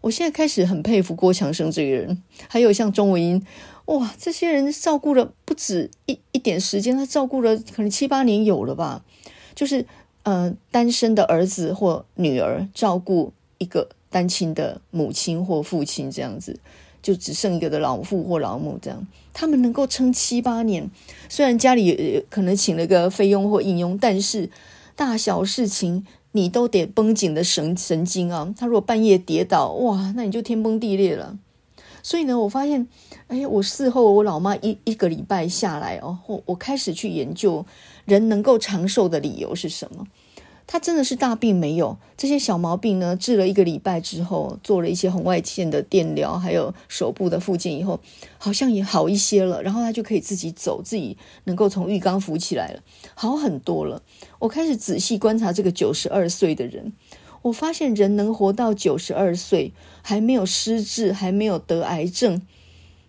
[0.00, 3.44] 我现在开始很佩服郭强生这个人，还有像钟文英，
[3.86, 9.04] 哇，这些人照顾了不止一一点时间，他照顾了可能七八年有了吧，
[9.54, 9.86] 就是。
[10.24, 16.60] 呃，单身的儿子或女儿照顾一个单亲的母亲或父亲，这样子
[17.00, 20.90] 就只剩一个的老父或老母，这样他们能够撑七八年。
[21.30, 24.50] 虽然家里可能请了个菲佣或应佣，但是
[24.94, 28.52] 大小事情你都得绷紧的神神经啊。
[28.56, 31.38] 他如果半夜跌倒，哇，那你就天崩地裂了。
[32.02, 32.86] 所以呢，我发现，
[33.26, 37.66] 哎，我事后我老妈一一个礼拜下来哦，我我开始去研究
[38.04, 40.06] 人能够长寿的理由是什么。
[40.70, 47.98] 他真的是大病没有，这些小毛病呢，治了一个礼拜之后，做了一些红外线的电疗，还有手部的复健以后，
[48.36, 49.62] 好像也好一些了。
[49.62, 52.82] 然后他就可以自己走，自己能够从浴缸浮起来了，
[53.14, 54.02] 好很多了。
[54.40, 56.92] 我开始仔细观察这个九十二岁的人，
[57.40, 62.42] 我发现人能活到九十二岁，还没有失智，还没有得癌症，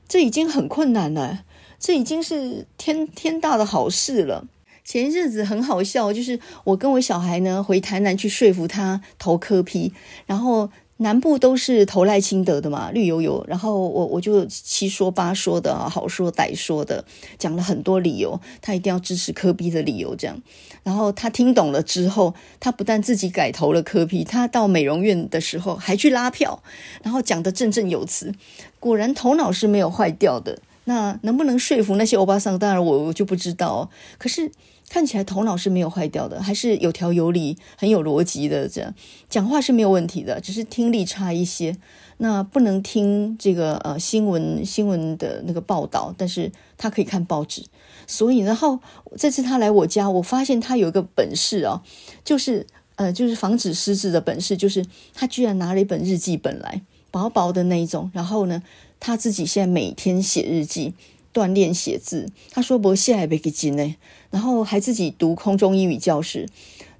[0.07, 1.43] 这已经很困难了，
[1.77, 4.47] 这已经是天天大的好事了。
[4.89, 9.93] 前一阵子很好笑，就是我跟我小孩呢回台南去说服他投柯 P，
[10.25, 17.05] 然后南部都是投赖清德的嘛，绿油油，然后我我就七说八说的，好说歹说的，
[17.37, 20.41] 讲了很多理由，他一定要支持柯 P 的理由这样，
[20.81, 26.63] 然后他听懂了之后，他不但自己改投了柯 P，他到美容院的时候还去拉票，
[27.03, 28.33] 然后讲得振振有词，
[28.79, 30.57] 果然头脑是没有坏掉的。
[30.85, 32.57] 那能不能说服那些欧巴桑？
[32.57, 34.51] 当然我我就不知道，可是。
[34.89, 38.67] 看起来头脑是没有坏掉的，还是有条有理、很有逻辑的。
[38.67, 38.93] 这样
[39.29, 41.77] 讲话是没有问题的，只是听力差一些。
[42.17, 47.63] 那不能听这个呃新闻新闻的那个报道，但是他可以看报纸。
[48.07, 48.79] 所以然后
[49.15, 51.81] 这次他来我家，我发现他有一个本事啊，
[52.25, 58.09] 就是呃就是防止失智的本事，就是他居然拿了一本日记本来，薄薄的那一种。
[58.13, 58.63] 然后呢，
[58.99, 60.95] 他自己现在每天写日记。
[61.39, 63.95] 锻炼写字，他说不现在没给进呢，
[64.29, 66.49] 然后还自己读空中英语教室。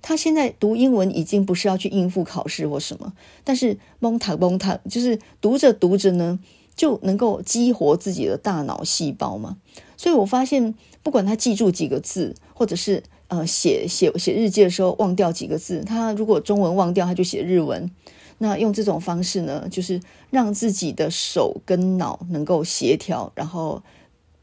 [0.01, 3.11] 他现在读英文已经不是要去应付考试或什么，
[3.43, 6.39] 但是蒙塔蒙塔就是读着读着呢，
[6.73, 9.57] 就能够激活自己的大脑细胞嘛。
[9.97, 10.73] 所以我发现，
[11.03, 17.91] 不管他记住几个字，或者是呃写写写日记的时候忘掉几个字，他如果中文忘掉，他就写日文。
[18.37, 19.99] 那用这种方式呢，就是
[20.29, 23.83] 让自己的手跟脑能够协调，然后。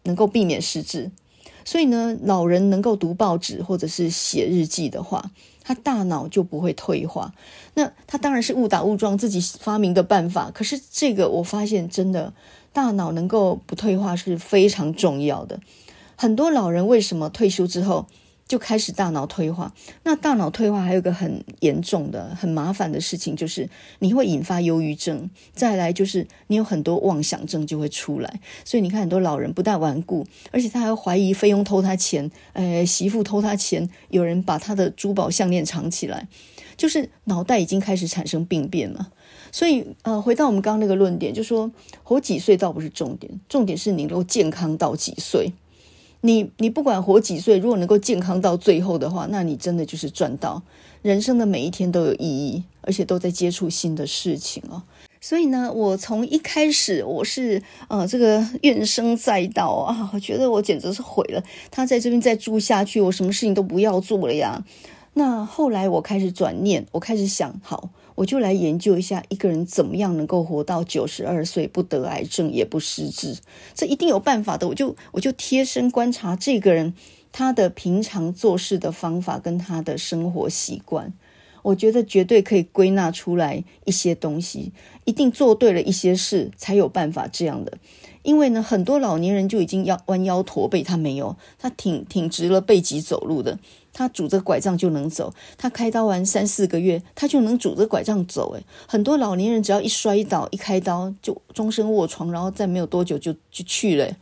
[0.06, 1.10] 能够避免失智，
[1.64, 5.30] 所以呢，老人能够读报纸或者是写日记的话，
[5.62, 7.34] 他大脑就不会退化。
[7.74, 12.32] 那他当然是误打误撞自己发明的办法，可是这个我发现真的，
[12.72, 15.60] 大脑能够不退化是非常重要的。
[16.16, 18.06] 很多老人为什么退休之后，
[18.48, 19.72] 就开始大脑退化。
[20.04, 25.28] 那大脑退化还有一个很严重的、很麻烦的事情，就是你会引发忧郁症。
[25.52, 28.40] 再来就是你有很多妄想症就会出来。
[28.64, 36.28] 所以你看，很多老人不但顽固，而且他还怀疑菲佣偷他钱，呃，媳妇偷他钱，有人把他的珠宝项链藏起来，
[36.76, 39.10] 就是脑袋已经开始产生病变了。
[39.50, 41.70] 所以，呃，回到我们刚刚那个论点，就说
[42.02, 45.52] 活几岁倒不是重点，重点是你能够健康到几岁。
[46.22, 50.62] 你你不管活几岁，如果能够健康到最后的话，那你真的就是赚到。
[51.02, 54.82] 人生的每一天都有意义，而且都在接触新的事情哦。
[55.20, 61.42] 所以呢，我从一开始我是呃这个怨声载道啊，我觉得我简直是毁了。
[61.70, 64.64] 他在这边再住下去，我什么事情都不要做了呀。
[65.14, 67.90] 那后来我开始转念，我开始想，好。
[68.16, 73.36] 我就来研究一下一个人怎么样能够活到九十二岁，不得癌症也不失智，
[73.74, 74.66] 这一定有办法的。
[74.66, 76.94] 我就我就贴身观察这个人，
[77.30, 81.12] 他的平常做事的方法跟他的生活习惯，
[81.62, 84.72] 我觉得绝对可以归纳出来一些东西。
[85.04, 87.78] 一定做对了一些事，才有办法这样的。
[88.22, 93.60] 因为呢，很多老年人就已经要弯腰驼背，他没有，他挺挺直了背脊走路的。
[93.98, 98.52] 他拄着拐杖就能走，他开刀完三四个月，他就能拄着拐杖走。
[98.52, 104.14] 诶，很多老年人只要一摔倒，一开刀就终身卧床，然后再没有多久就就去了。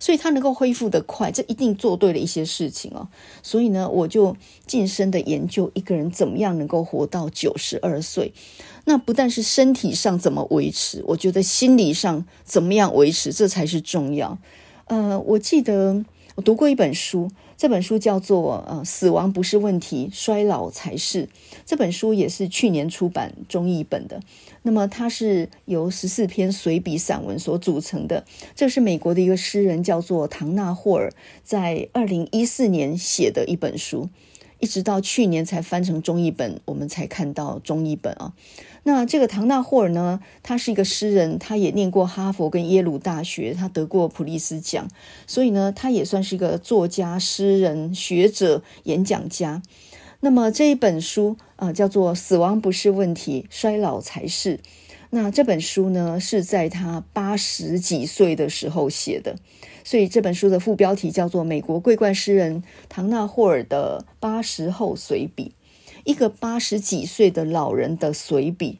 [0.00, 3.06] 所以他能够恢复得快，这一定做对了一些事情哦。
[3.44, 8.32] 所以呢，我就近身的研究一个人怎么样能够活到九十二岁。
[8.86, 14.36] 那不但是身体上怎么维持，我觉得心理上怎么样维持，这才是重要。
[14.86, 16.04] 呃，我记得。
[16.34, 17.30] 我读过一本书，
[17.62, 21.26] 这本书叫做《呃，死亡不是问题，衰老才是》。
[21.64, 24.20] 这本书也是去年出版中译本的。
[24.62, 28.24] 那么它是由十四篇随笔散文所组成的。
[28.56, 31.12] 这是美国的一个诗人，叫做唐纳霍尔，
[31.44, 34.08] 在二零一四年写的一本书。
[34.58, 38.32] 一直到去年才翻成中译本，我们才看到中译本啊。
[38.84, 44.88] 那这个唐纳霍尔呢，他是一个诗人，他也念过哈佛跟耶鲁大学，他得过普利斯奖，
[45.26, 49.62] 所以呢，他也算是一个作家、诗人、学者、演讲家。
[50.20, 54.56] 那么这一本书啊，叫做《死亡不是问题，衰老才是》。
[55.10, 59.36] 那这本书呢，是在他八十几岁的时候写的。
[59.84, 65.52] 所以这本书的副标题叫做《美国桂冠诗人唐纳霍尔的八十后随笔》，
[66.04, 68.78] 一个八十几岁的老人的随笔，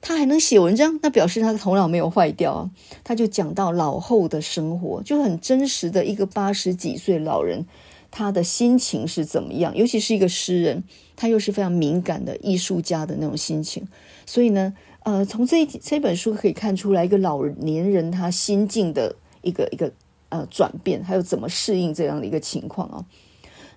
[0.00, 2.70] 他还能写文章，那表示他的头脑没有坏掉啊。
[3.02, 7.66] 他就讲到老后的生活，就很真实的一个八十几岁老人，
[8.10, 9.76] 他的心情是怎么样？
[9.76, 10.84] 尤其是一个诗人，
[11.16, 13.86] 他又是非常敏感的艺术家的那种心情。
[14.26, 14.74] 所以呢，
[15.04, 19.92] 呃，从这这本书可以看出来，一个老年人他心境的一个一个。
[20.30, 23.04] 呃，转变还有怎么适应这样的一个情况啊？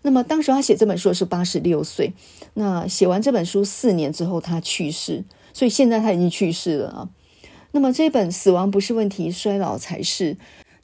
[0.07, 2.13] 那么当时他写这本书是八十六岁，
[2.53, 7.09] 那写完这本书四年之后他去世，所以现在他已经去世了啊。
[7.73, 10.35] 那么这本《死亡不是问题，衰老才是》。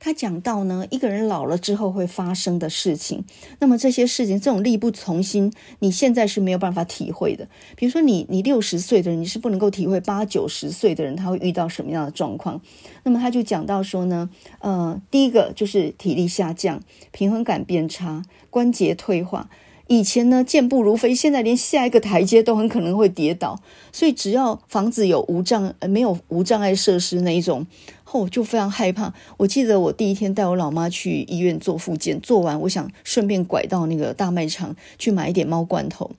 [0.05, 3.23] 他讲到呢，一个人老了之后会发生的事情。
[3.59, 7.47] 那么这些事情，这种力不从心，你现在是没有办法体会的。
[7.77, 12.59] 比如说你，你六十岁的人，你是不能够体会八九十岁的人他会遇到什么样的状况。
[13.03, 16.81] 那么他就讲到说呢，呃，第一个就是体力下降，
[17.13, 19.49] 平衡感变差，关节退化。
[19.87, 23.61] 以前呢，健步如飞，现在连下一个台阶都很可能会跌倒。
[23.93, 27.65] 所以只要房子有无障呃没有无障碍设施那一种。
[28.13, 29.11] 哦，就非常害怕。
[29.37, 36.11] 我记得我第一天带我老妈去医院做复健，做完我想顺便拐到那个大卖场去买一点猫罐头。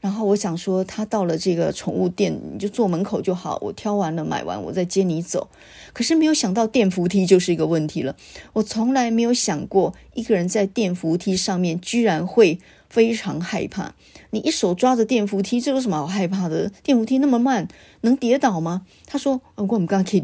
[0.00, 3.58] 然后我想说，她到了这个宠物店，你就坐门口就好。
[3.62, 5.48] 我挑完了买完，我再接你走。
[5.92, 8.14] 可是没有想到电扶梯就是一个问题了。
[8.52, 13.94] 我从来没有想过一个人在电扶梯上面居然会非常害怕。
[14.30, 16.70] 你一手抓着电扶梯，这有什么好害怕的？
[16.84, 17.66] 电扶梯那么慢，
[18.02, 18.86] 能跌倒吗？
[19.06, 20.20] 他说：“我们刚刚可以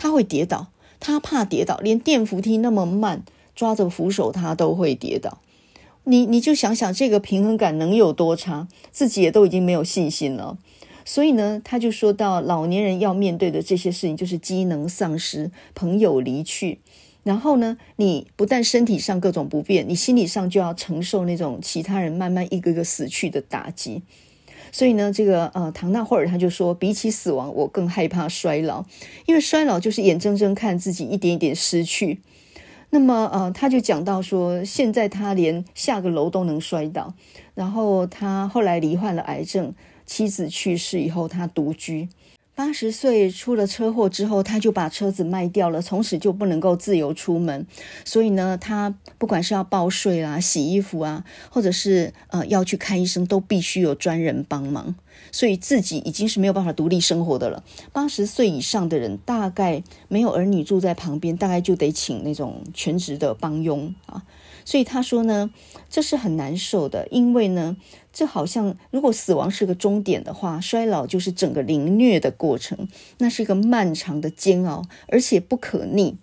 [0.00, 3.22] 他会跌倒，他怕跌倒，连电扶梯那么慢，
[3.54, 5.42] 抓着扶手他都会跌倒。
[6.04, 10.56] 你你就想想这个平衡感能有多差，自己也都已经没有信心了。
[11.04, 16.78] 所以呢，他就说到老年人要面对的这些事情，就是机能丧失、朋友离去，
[17.22, 24.00] 然后呢，你不但身体上各种不便，你心理上就要承受那种其他人慢慢一个个死去的打击。
[24.72, 28.84] 所以呢，这个呃，唐纳霍尔他就说，比起死亡，我更害怕衰老，
[29.26, 32.20] 因为衰老就是眼睁睁看自己一点一点失去。
[32.90, 37.14] 那么呃，他就讲到说，现在他连下个楼都能摔倒，
[37.54, 39.74] 然后他后来罹患了癌症，
[40.06, 42.08] 妻子去世以后，他独居。
[42.60, 47.66] 八十岁出了车祸之后，他就把车子卖掉了，从此就不能够自由出门。
[48.04, 54.94] 所以呢，他不管是要报税啊、洗衣服啊，或者是呃要去看医生，都必须有专人帮忙。
[55.32, 57.64] 所以自己已经是没有办法独立生活的了。
[57.94, 64.22] 八十岁以上的人，大概没有儿女住在旁边，大概就得请那种全职的帮佣啊。
[64.66, 65.50] 所以他说呢，
[65.88, 67.78] 这是很难受的，因为呢，
[68.12, 76.16] 这好像如果死亡是个终点的话，衰老就是整个凌虐的过程，那是一个漫长的煎熬，而且不可逆，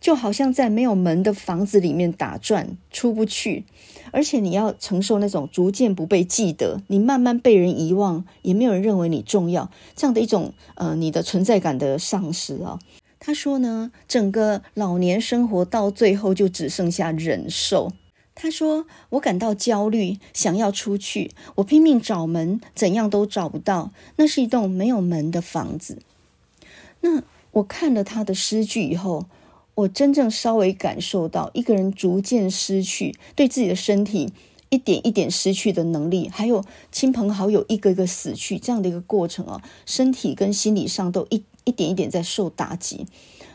[0.00, 3.64] 就好像在没有门的房子里面打转出不去，
[4.12, 12.78] 而且你要承受那种逐渐不被记得，你慢慢被人遗忘，也没有人认为你重要，这样的一种呃你的存在感的丧失啊。
[13.18, 17.90] 他说呢，整个老年生活到最后就只剩下忍受。
[18.40, 23.90] 他说，我感到焦虑，想要出去，我拼命找门，怎样都找不到。
[24.14, 25.98] 那是一栋没有门的房子。
[27.00, 29.26] 那我看了他的诗句以后，
[29.74, 34.32] 我真正稍微感受到一个人逐渐失去对自己的身体
[34.70, 41.42] 一点一点失去的能力，还有亲朋好友一个一个死去这样的一个过程啊，身体跟心理上都一。
[41.64, 43.04] 一点一点在受打击，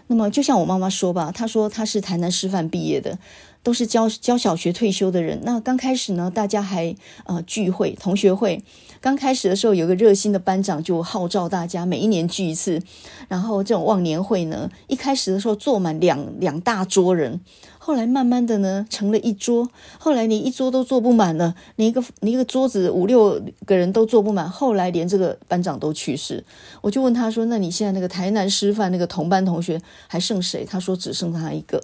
[0.06, 3.17] 那么就像我妈妈说吧，她说她是台南师范毕业的，
[3.63, 5.39] 都是教教小学退休的人。
[5.43, 6.95] 那刚开始呢，大家还
[7.26, 8.62] 呃聚会同学会，
[9.02, 12.82] 刚开始的时候有个热心的班长就号召大家每一年聚一次，
[13.28, 17.39] 然后这种忘年会呢，一开始的时候坐满两两大桌人。
[17.80, 19.69] 后来慢慢的呢，成了一桌。
[19.97, 24.49] 后来你一桌都坐不满了，你一个你一个桌子五六个人都坐不满。
[24.49, 26.45] 后来连这个班长都去世，
[26.82, 31.84] 我就问他说：“那你现在那个台南师范那个同班同学还剩谁？”他说：“只剩他一个。”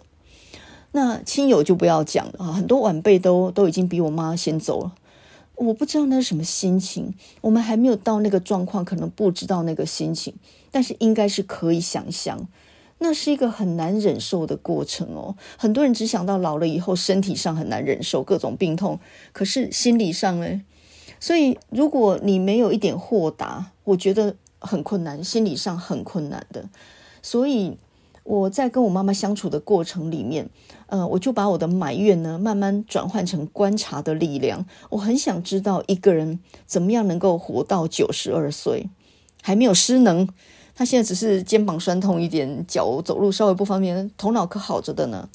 [0.91, 4.95] 那亲友就不要讲了啊，很多晚辈都都已经比我妈先走了。
[5.55, 10.33] 我不知道那是什么心情，我们还没有到那个状况，可能不知道那个心情，
[10.71, 12.47] 但是应该是可以想象，
[12.99, 15.35] 那是一个很难忍受的过程哦。
[15.57, 18.99] 很多人只想到老了以后身体上很难忍受各种病痛，
[19.33, 20.61] 可是心理上呢？
[21.19, 26.69] 所以如果你没有一点豁达，我觉得很困难，心理上很困难的。
[27.21, 27.77] 所以
[28.29, 30.47] 我在跟我妈妈相处的过程里面。
[30.85, 34.63] 呃，我就把我的埋怨呢，慢慢转换成观察的力量。
[34.91, 38.87] 我很想知道一个人怎么样能够活到九十二岁，
[39.41, 40.29] 还没有失能。
[40.75, 45.27] 他现在只是肩膀酸痛一点，脚走路稍微不方便，头脑可好着的呢。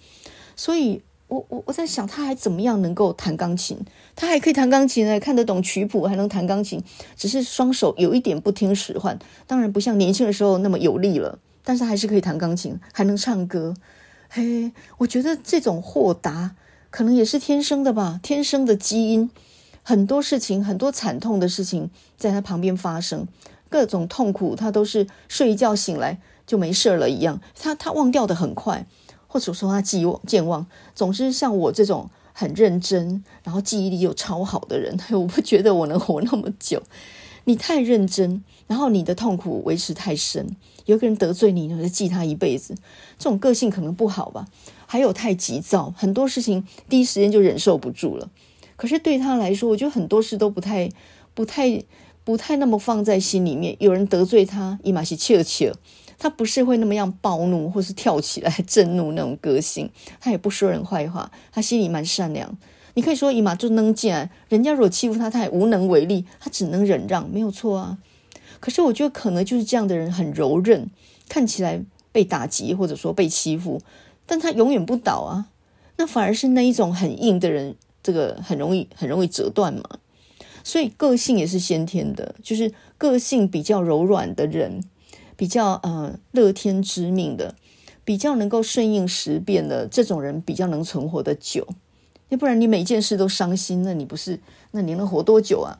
[0.54, 3.76] 所以我我我在想，他还怎么样能够弹钢琴？
[4.14, 6.80] 他还可以弹钢琴呢，看得懂曲谱，还能弹钢琴，
[7.16, 9.18] 只是双手有一点不听使唤。
[9.48, 13.74] 当然不像年轻的时候那么有力了，但是还是可以弹钢琴，还能唱歌。
[14.28, 16.54] 嘿，我觉得这种豁达
[16.90, 19.30] 可能也是天生的吧，天生的基因。
[19.82, 23.26] 很多事情，很多惨痛的事情在他旁边发生，
[23.68, 27.40] 各种痛苦，他都是睡一觉醒来就没事了一样。
[27.54, 28.86] 他他忘掉的很快，
[29.26, 30.66] 或者说他记忘健忘。
[30.94, 36.82] 总之，像我这种很认真，然后记忆力又超好的人， 我不觉得我能活那么久。
[37.44, 40.56] 你太认真，然后你的痛苦维持太深。
[40.86, 42.74] 有个人得罪你，你就记他一辈子，
[43.18, 44.46] 这种个性可能不好吧？
[44.86, 48.30] 还有太急躁，很多事情第一时间就忍受不住了。
[48.76, 50.90] 可是对他来说，我觉得很多事都不太、
[51.32, 51.82] 不太、
[52.22, 53.76] 不太那么放在心里面。
[53.78, 55.72] 有人得罪他，伊玛西切切，
[56.18, 59.90] 他不是会那么样暴怒或是跳起来 震怒那种个性，
[60.20, 62.58] 他也不说人坏话，他心里蛮善良。
[62.94, 67.98] 你可以说伊玛就能见，人家如果欺负他，他也无能为力，他只能忍让，没有错啊。
[68.60, 70.88] 可是我觉得可能就是这样的人很柔韧，
[71.28, 71.82] 看起来
[72.12, 73.80] 被打击或者说被欺负，
[74.26, 75.50] 但他永远不倒啊。
[75.96, 79.82] 那反而是那一种很硬的人，这个很容易很容易折断嘛。
[80.62, 84.82] 所以个性也是先天的，就是个性比较柔软的人，
[85.36, 87.54] 比较呃乐天知命的，
[88.04, 91.68] 比较能够顺应时变的这种人，比较能存活的久。
[92.36, 94.40] 不然你每件事都伤心，那你不是
[94.72, 95.78] 那你能活多久啊？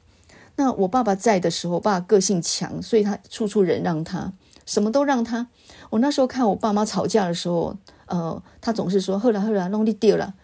[0.57, 4.33] 那我爸爸在的时候，爸个性强，所以他处处忍让他，
[4.67, 5.49] 什么都让他。
[5.91, 7.77] 我那时候看我爸妈吵架的时候，
[8.07, 10.35] 呃，他总是说：“后来后来弄你爹了。”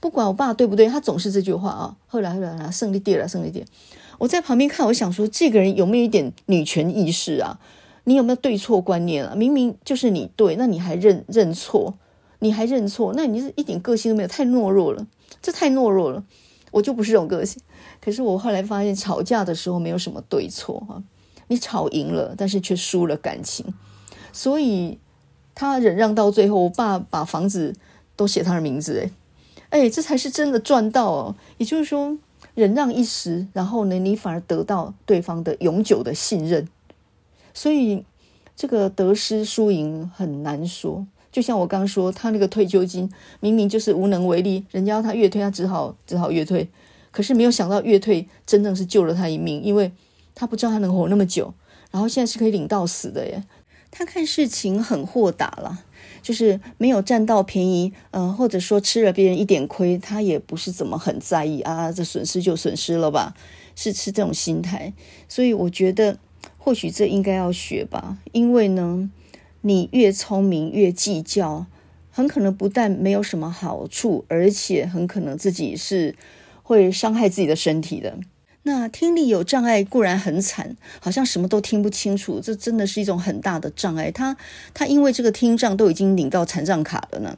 [0.00, 1.96] 不管我爸对不对，他总是这句话啊。
[2.06, 3.66] 后来后来胜利爹了，胜利爹。
[4.16, 7.60] 我在旁边看，我想说，这个人有没有一点女权意识啊？
[8.04, 9.34] 你有没有对错观念啊？
[9.34, 11.94] 明明就是你对，那你还认认错？
[12.38, 13.12] 你还认错？
[13.14, 15.06] 那你是一点个性都没有，太懦弱了，
[15.42, 16.24] 这太懦弱了。
[16.72, 17.60] 我就不是这种个性。
[18.00, 21.02] 可是我后来发现，吵架的时候没有什么对错哈，
[21.48, 23.74] 你吵赢了，但是却输了感情，
[24.32, 24.98] 所以
[25.54, 27.74] 他忍让到最后，我爸把房子
[28.14, 29.10] 都写他的名字，
[29.70, 31.34] 诶诶，这才是真的赚到哦。
[31.58, 32.16] 也就是说，
[32.54, 36.68] 忍让一时，然后呢，你反而得到对方的永久的信任。
[37.52, 38.04] 所以
[38.54, 41.04] 这个得失输赢很难说。
[41.32, 43.10] 就像我刚刚说，他那个退休金
[43.40, 46.68] 明明就是无能为力，人家要他越退，他只好只好越退。
[47.10, 49.90] 可是没有想到越退真正是救了他一命，因为
[50.34, 51.52] 他不知道他能活那么久，
[51.90, 53.44] 然后现在是可以领到死的耶。
[53.90, 55.82] 他看事情很豁达了，
[56.22, 63.34] 就是没有占到便宜，嗯、或者说吃了别人一点亏，他也不是怎么很在意啊，这损失就损失了吧，
[63.74, 64.92] 是是这种心态。
[65.28, 66.16] 所以我觉得
[66.56, 69.10] 或许这应该要学吧，因为呢，
[69.62, 71.66] 你越聪明越计较，
[72.10, 76.14] 很可能不但没有什么好处，而且很可能自己是。
[76.62, 78.16] 会伤害自己的身体的。
[78.62, 84.12] 那听力有障碍固然很惨，好像什么都听不清楚，这真的是一种很大的障碍。
[84.12, 84.36] 他
[84.72, 87.36] 他因为这个听障都已经领到残障卡了呢。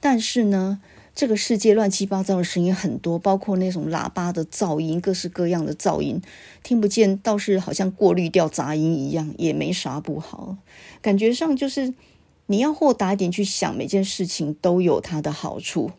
[0.00, 0.82] 但是呢，
[1.14, 6.20] 这个世界乱七八糟的声音很多，包括那种喇叭的噪音，各式各样的噪音，
[6.62, 10.56] 听不见倒是好像过滤掉杂音一样，也没啥不好。
[11.00, 11.94] 感觉上就是
[12.46, 15.92] 你要豁达一点去想，每件事情都有它的好处。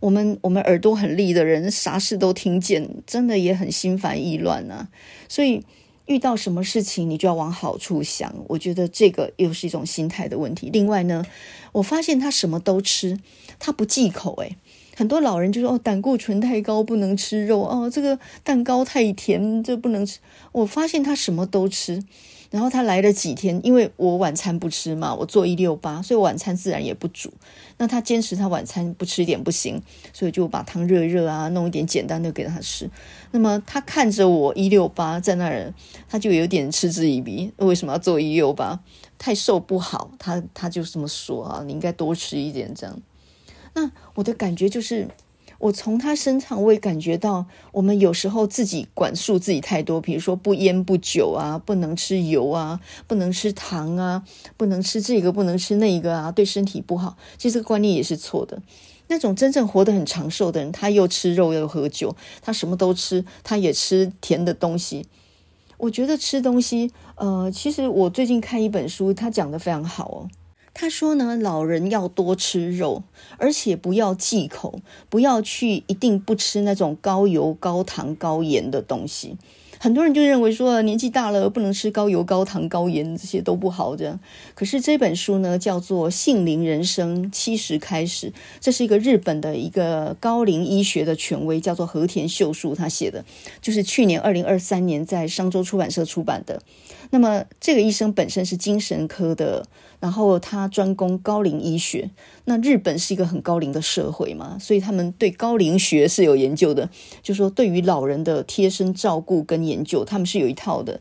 [0.00, 4.88] 我们我们耳朵很利的人，啥事都听见，真的也很心烦意乱啊。
[5.28, 5.62] 所以
[6.06, 8.34] 遇到什么事情，你就要往好处想。
[8.48, 10.68] 我觉得这个又是一种心态的问题。
[10.70, 11.24] 另外呢，
[11.72, 13.18] 我发现他什么都吃，
[13.58, 14.34] 他不忌口。
[14.36, 14.56] 诶，
[14.96, 20.18] 很多老人就说哦，胆固醇太高不能吃肉哦，这个蛋糕太甜这不能吃。
[20.52, 22.02] 我发现他什么都吃。
[22.50, 27.32] 然后他来了几天，因为我晚餐不吃嘛，我做一六八，所以晚餐自然也不煮。
[27.78, 29.82] 那他坚持他晚餐不吃一点不行，
[30.12, 32.88] 所以就把汤热热啊，弄一点简单的给他吃。
[33.32, 35.74] 那么他看着我一六八在那儿，
[36.08, 38.78] 他就有点嗤之以鼻，为什么要做一六八？
[39.18, 42.96] 太瘦不好，他他就这么说啊，你应该多吃一点这样。
[43.74, 45.08] 那我的感觉就是。
[45.60, 54.24] 我从他身上，我也感觉到，我们有时候自己管束自己太多，比如说不烟不酒啊，不能吃油啊，不能吃糖啊，
[54.58, 57.16] 不能吃这个，不能吃那个啊，对身体不好。
[57.38, 58.60] 其实这个观念也是错的。
[59.08, 65.06] 那种真正活得很长寿的人，他又吃肉又喝酒，他什么都吃，他也吃甜的东西。
[65.78, 70.28] 我觉得吃东西，呃，其实我最近看一本书，他讲得非常好哦。
[70.74, 73.04] 他说呢，老人要多吃肉，
[73.38, 79.36] 而且不要忌口，不要去一定不吃那种高油、高糖、高盐的东西。
[79.84, 84.18] 很多人就认为说，年纪大了不能吃高油、高糖、高盐，这些都不好的。
[84.54, 88.30] 可是这本书呢，叫做《杏林人生七十开始》，
[88.62, 93.22] 这是一个日本的一个高龄医学的权威，叫做和田秀树他写的，
[93.60, 96.62] 就是去年二零二三年在商周出版社出版的。
[97.10, 99.66] 那么这个医生本身是精神科的，
[100.00, 102.10] 然后他专攻高龄医学。
[102.46, 106.90] 那日本是一个很高龄的社会嘛，所以他们对高龄学是有研究的，
[107.22, 111.00] 就说对于老人的贴身照顾跟研研究，他们是有一套的。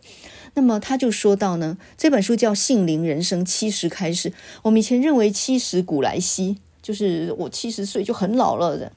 [0.56, 4.30] 那么他就说到呢，这本书叫《杏林人生七十开始》，
[4.64, 8.92] 我们以前认为七十古来稀，就是我七十岁就很老了的。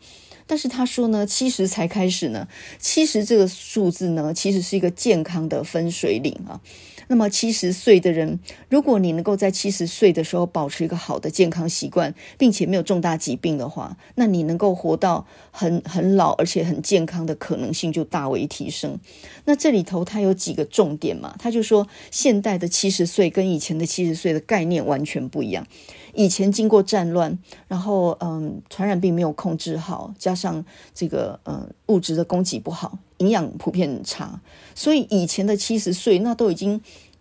[0.47, 2.47] 但是他说呢，七十才开始呢，
[2.79, 6.61] 七十这个数字呢，其实是一个健康的分水岭啊。
[7.09, 18.99] 那么七十岁的人，如果你能够在七十岁的时候保持一个好的健康习惯，并且没有重大疾病的话，那你能够活到很很老而且很健康的可能性就大为提升。
[19.45, 21.35] 那这里头它有几个重点嘛？
[21.39, 25.67] 他就说，现代的七十岁跟以前的七十岁的概念完全不一样。
[26.15, 27.39] 以前经过战乱，
[27.69, 32.99] 然后嗯，传染病没有控制好，加上这个嗯物质的供给不好。
[33.19, 34.41] 营养普遍差，
[34.75, 36.81] 所以以前的七十岁那都已经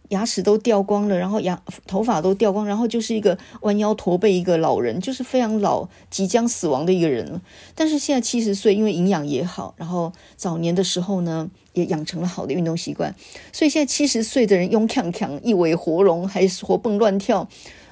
[0.09, 7.41] 牙齿都掉光了，然后牙头发都掉光，然后就是一个弯腰驼背一个老人，就是非常老、即将死亡的一个人。
[7.73, 13.15] 但是现在七十岁，因为营养也好，然后早年的时候呢，也养成了好的运动习惯，
[13.51, 17.47] 所以现在七十岁的人勇强强、一尾活龙，还是活蹦乱跳。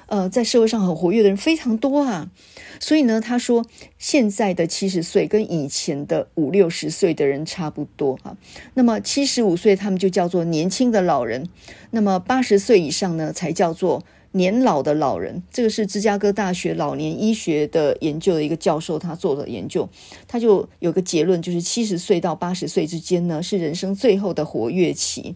[0.06, 2.30] 呃，在社会上很活跃的人非常多啊，
[2.78, 3.64] 所以呢，他说
[3.98, 8.36] 现在的七十岁跟以前的五六十岁的人差不多啊。
[8.74, 11.48] 那么七十五岁他们就叫做年轻的老人，
[11.90, 15.42] 那么八十岁以上呢才叫做年老的老人。
[15.50, 19.88] 这个是芝加哥大学老年医学的研究的一个教授他做的研究，
[20.28, 25.34] 他就有个结论，就是七十岁到八十岁之间呢是人生最后的活跃期。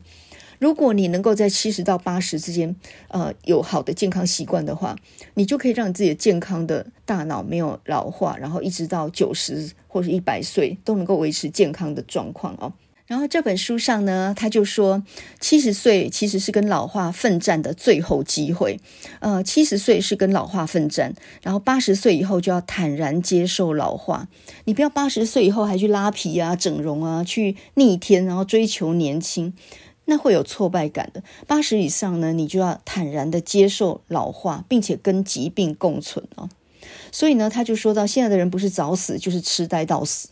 [0.59, 2.75] 如果你能够在七十到八十之间，
[3.09, 4.97] 呃，有好的健康习惯的话，
[5.35, 12.73] 你就可以让你自己的健康的大脑没有老化，然后一直到九十或者一百岁都能够维持健康的状况哦。
[13.07, 15.03] 然后这本书上呢，他就说，
[15.41, 18.79] 七十岁其实是跟老化奋战的最后机会，
[19.21, 24.29] 呃，七十岁是跟老化奋战，然后八十岁以后就要坦然接受老化。
[24.67, 29.55] 你不要八十岁以后还去拉皮啊、整容啊、去逆天，然后追求年轻。
[30.11, 31.23] 那会有挫败感的。
[31.47, 36.49] 八十以上呢，你就要坦然的接受老化，并且跟疾病共存哦。
[37.13, 40.31] 所以呢，他就说到，现在的人不是早死，就是痴呆到死。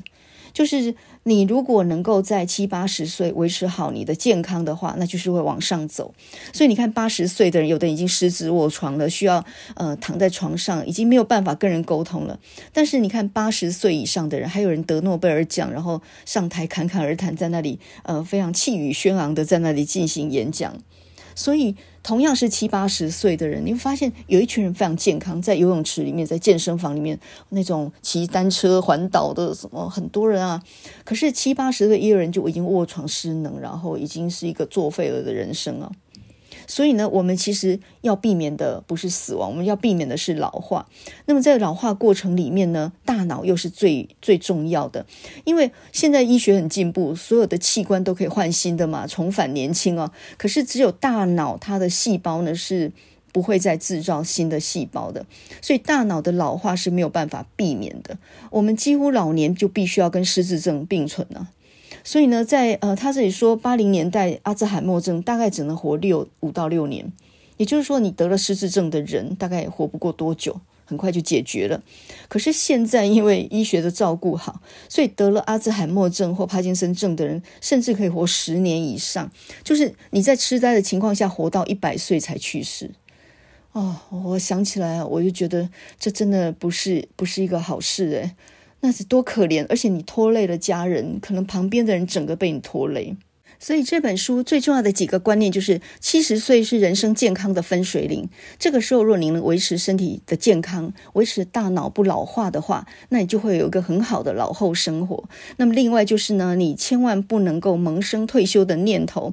[0.56, 0.94] 就是
[1.24, 6.14] 你如果能够在七八十岁维持好你的健康的话，那就是会往上走。
[6.50, 9.44] 所以你看，八十岁的人有的已经失智卧床了，需要
[9.74, 12.40] 呃躺在床上，已经没有办法跟人沟通了。
[12.72, 20.74] 但是你看，八十岁以上的人，还有人得诺贝尔奖，然后上台侃侃而谈，在那里呃非常气宇轩昂的在那里进行演讲。
[21.36, 27.16] 所以，同样是七八十岁的人，你会发现有一群人非常健康，在游泳池里面，在健身房里面，
[27.50, 30.60] 那种骑单车环岛的什么很多人啊。
[31.04, 35.92] 可是七八十岁一个人就已经卧床失能，然后已经是一个作废了的人生啊。
[36.66, 40.88] 所以呢，我们其实要避免的不是死亡，我们要避免的是老化。
[41.26, 45.06] 那么在老化过程里面呢，大脑又是最最重要的，
[45.44, 50.10] 因为现在医学很进步，所有的器官都可以换新的嘛，重返年轻哦。
[50.36, 52.92] 可是只有大脑它的细胞呢是
[53.32, 55.26] 不会再制造新的细胞的，
[55.60, 58.16] 所以大脑的老化是没有办法避免的。
[58.50, 61.48] 我们几乎老年就必须要跟失智症并存了。
[62.06, 67.12] 所以呢，在呃，他这里说，八零年代阿兹海默症大概只能活六五到六年，
[67.56, 71.82] 也就是说，你得了失智症的人大概也活不过多久，很快就解决了。
[72.28, 79.28] 可是现在因为医学的照顾好，所以得了阿兹海默症或帕金森症的人，甚至可以活十年以上。
[79.64, 82.92] 就是你在痴呆的情况下活到一百岁才去世。
[83.72, 88.36] 哦，我想起来，我就觉得这真的不是不是一个好事诶。
[88.80, 93.16] 那是多可怜，而且你拖累了家人，可能旁边的人整个被你拖累。
[93.58, 98.28] 所以这本书最重要的几个观念就是：七十岁是人生健康的分水岭。
[98.58, 105.24] 这个时候，若你能维持身体的健康，维持大脑不老化的话，那你就会有一个很好的老后生活。
[105.56, 109.32] 那么，另外就是呢，你千万不能够萌生退休的念头，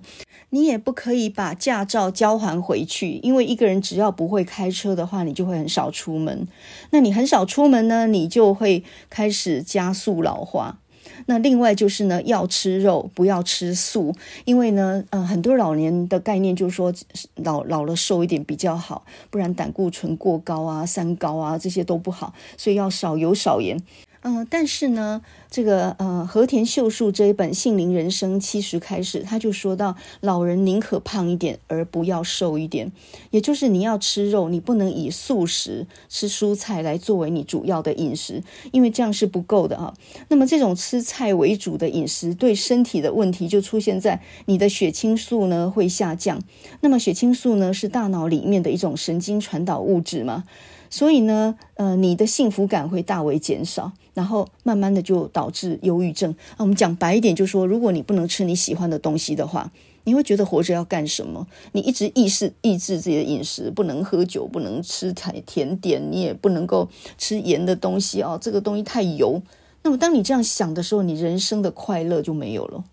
[0.54, 6.48] 你也不可以把驾照交还回去，因为一个人只要不会开车的话，你就会很少出门。
[6.92, 10.78] 那你很少出门呢，你就会开始加速老化。
[11.26, 14.14] 那另外就是呢，要吃肉，不要吃素，
[14.46, 16.94] 因为呢，呃，很多老年的概念就是说，
[17.38, 23.82] 老老了瘦一点比较好，不然胆固醇过高啊、三高啊这些都不好，所以要少油少盐。
[24.26, 25.22] 嗯、但是呢，
[25.52, 32.92] 这个呃，和田秀树这一本《杏林人生七十开始》，他就说到，老人宁可胖一点，而不要瘦一点。
[33.32, 39.94] 也就是你要吃肉，你不能以素食吃蔬菜来作为你主要的饮食，因为这样是不够的啊。
[40.30, 46.42] 那么这种吃菜为主的饮食，对身体的问题就出现在你的血清素呢会下降。
[46.80, 50.46] 那么血清素呢是大脑里面的一种神经传导物质嘛。
[50.94, 56.30] 所以呢，呃，你的幸福感会大为减少，然后慢慢的就导致忧郁症。
[56.52, 59.72] 啊，我们讲白一点，就是说，如果你不能吃你喜欢的东西的话，
[60.04, 61.48] 你会觉得活着要干什么？
[61.72, 66.88] 你一直抑制抑制自己的饮食，不能喝酒，不能吃甜甜点，你也不能够
[67.18, 69.42] 吃盐的东西哦，这个东西太油。
[69.82, 72.84] 那么，当你这样想的时候，你人生的快乐就没有了。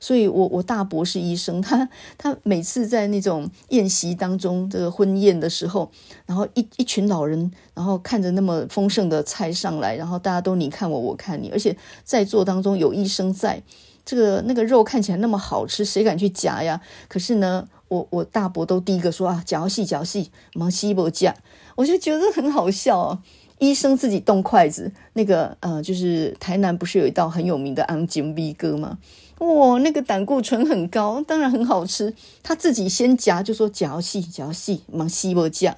[0.00, 5.92] 所以我，我大伯是医生，他他每次在那种宴席当中，这个婚宴的时候，
[6.26, 13.62] 然后一一群老人，然后看着那么丰盛的菜上来，然后大家都你看我，我看你，而且在座当中有医生在，
[14.04, 16.80] 这个那个肉看起来那么好吃，谁敢去夹呀？
[17.06, 21.36] 可是呢，我我大伯都第一个说啊，夹细夹细，忙西伯夹，
[21.76, 23.22] 我就觉得很好笑啊。
[23.58, 28.96] 医生自己动筷子，那个呃，就是台南不是有一道很有名的安金米糕吗？
[29.40, 32.14] 哇，那个胆固醇很高，当然很好吃。
[32.42, 35.76] 他自己先夹，就说嚼细嚼细，忙西伯夹。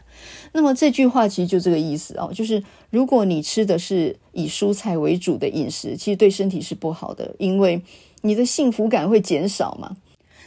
[0.53, 7.83] 那么这句话其实就这个意思哦，就是如果你吃的是以蔬菜为主的饮食，其实对身体是不好的，因为
[8.23, 9.97] 你的幸福感会减少嘛。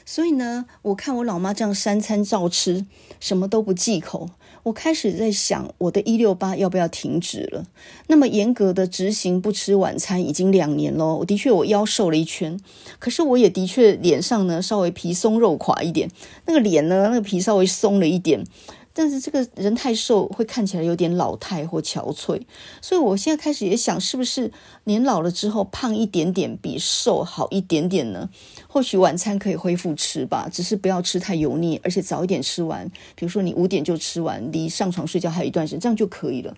[0.05, 2.85] 所以呢，我看我老妈这样三餐照吃，
[3.19, 4.29] 什么都不忌口。
[4.65, 7.67] 我开始在想，我的一六八要不要停止了？
[8.07, 11.17] 那么严格的执行不吃晚餐已经两年了。
[11.17, 12.59] 我的确我腰瘦了一圈，
[12.97, 16.09] 可是我也的确脸上呢稍微皮松肉垮一点，
[16.47, 18.43] 那个脸呢那个皮稍微松了一点。
[18.97, 22.41] 但是这个人太瘦，会看起来有点老态或憔悴，
[22.81, 24.49] 所以我现在开始也想，是不是
[24.85, 28.29] 年老了之后胖一点点比瘦好一点点呢？
[28.69, 32.89] 或许晚餐可以恢复吃吧，只是不要吃太油腻，而且早一点吃完。
[33.15, 36.55] 比如说你五点就吃完，离上床睡觉还有一段时间，这样就可以了。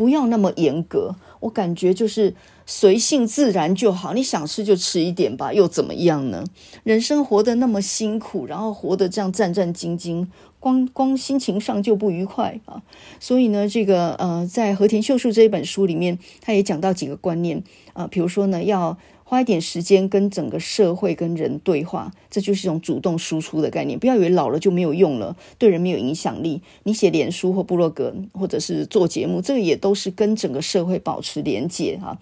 [0.00, 2.34] 不要那么严格，我感觉就是
[2.64, 4.14] 随性自然就好。
[4.14, 6.42] 你想吃就吃一点吧，又怎么样呢？
[6.84, 10.26] 人生活得那么辛苦，然后活得这样战战兢兢。
[10.58, 12.80] 光光心情上就不愉快啊，
[13.18, 18.96] 所以呢，这个呃，在和田秀树这一本书里面，他也讲到几个观念啊，比如说呢，要
[19.30, 23.96] 花一点时间跟整个社会跟人对话，这就是一种主动输出的概念。
[23.96, 26.60] 不要以为老了就没有用了，对人没有影响力。
[26.82, 32.18] 你写脸书或部落格，或者是做节目，这个也都是跟整个社会保持连接哈。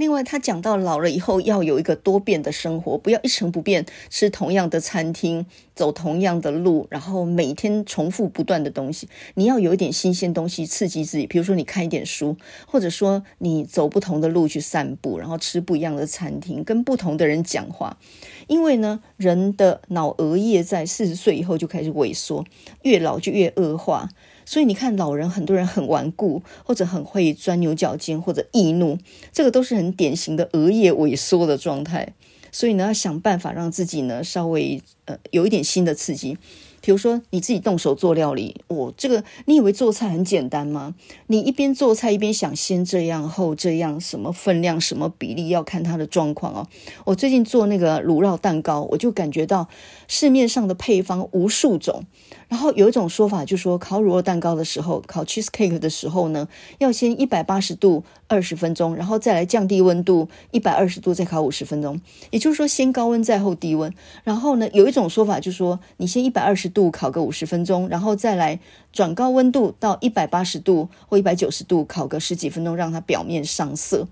[0.00, 5.44] 另外，他讲到老了以后要有一个多变的生活，不要一成不变，吃同样的餐厅，
[5.74, 9.10] 走同样的路，然后每天重复不断的东西。
[9.34, 12.34] 你要有一点新鲜东西刺激自己，比如说你看一点书，
[12.66, 17.98] 或者说你走不同的路去散步，然后吃不一样的餐厅，跟不同的人讲话。
[18.46, 22.46] 因为呢，人的脑额叶在四十岁以后就开始萎缩，
[22.84, 24.08] 越老就越恶化。
[24.44, 28.98] 所以你看，老人很多人很顽固，或者很会钻牛角尖，或者易怒，
[29.32, 32.14] 这个都是很典型的额叶萎缩的状态。
[32.52, 36.36] 所以呢，要想办法让自己呢稍微呃有一点新的刺激。
[36.82, 40.94] 比如说你自己动手做料理，我、这个你以为做菜很简单吗？
[41.26, 46.66] 你一边做菜一边想先这样后这样，什么分量什么比例要看它的状况哦。
[47.04, 49.68] 我最近做那个卤肉蛋糕，我就感觉到
[50.12, 52.04] 市面上的配方无数种，
[52.48, 56.48] 然后有一种说法就说烤乳酪蛋糕的时候，烤 cheese cake 的时候呢，
[56.78, 62.00] 要先一百八十度二十分钟，然后再来降低温度一百二十度再烤五十分钟，
[62.32, 63.94] 也就是说先高温再后低温。
[64.24, 68.58] 然后呢，有一种说法就是说你先一百二十度烤个五十分钟，然后再来
[68.92, 74.08] 转高温度到一百八十度或一百九十度烤个十几分钟，让它表面上色。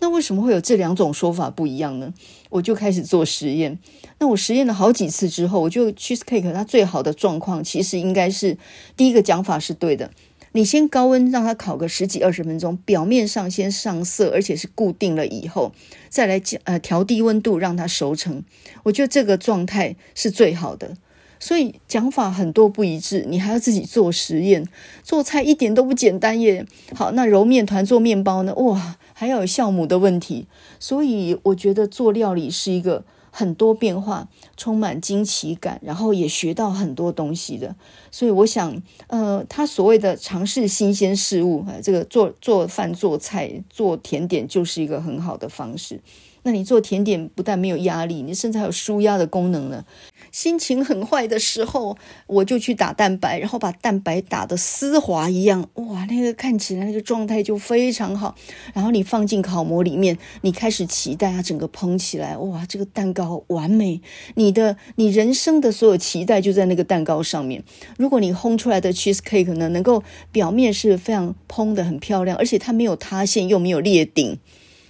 [0.00, 2.12] 那为什么会有这两种说法不一样呢？
[2.50, 3.78] 我就开始做实验。
[4.20, 8.56] 那我实验了好几次之后，我就 cheesecake 它最好的状况其实应该是
[8.96, 10.10] 第一个讲法是对的。
[10.52, 15.72] 你先高温让它烤个十几二十分钟，表面上先上色，而且是固定了以后，
[16.08, 18.42] 再来呃调低温度让它熟成。
[18.84, 20.96] 我觉得这个状态是最好的。
[21.40, 24.66] 所以讲法很多不一致，你还要自己做实验。
[25.04, 26.66] 做菜一点都不简单耶。
[26.96, 28.52] 好，那揉面团做面包呢？
[28.56, 30.46] 哇，还有酵母的问题。
[30.78, 37.74] 所以我觉得做料理是一个很多变化、充满惊奇感，然后也学到很多东西的。
[38.12, 46.00] 所以我想，呃，他所谓的尝试新鲜事物，这个做做饭、做菜、做甜点就是一个很好的方式。
[46.48, 49.84] 那你做甜点不但没有压力，你甚至还有舒压的功能呢。
[50.32, 58.34] 心情很坏的时候，我就去打蛋白，然后把蛋白打得丝滑一样，哇，那个看起来那个状态就非常好。
[58.72, 64.00] 然后你放进烤模里面，你开始期待它整个蓬起来，哇，这个蛋糕完美。
[64.36, 67.62] 你的你人生的所有期待就在那个蛋糕上面。
[67.98, 74.38] 如果你烘出来的 cheese cake 呢，能够表面是非常蓬的很漂亮，而且它没有塌陷又没有裂顶。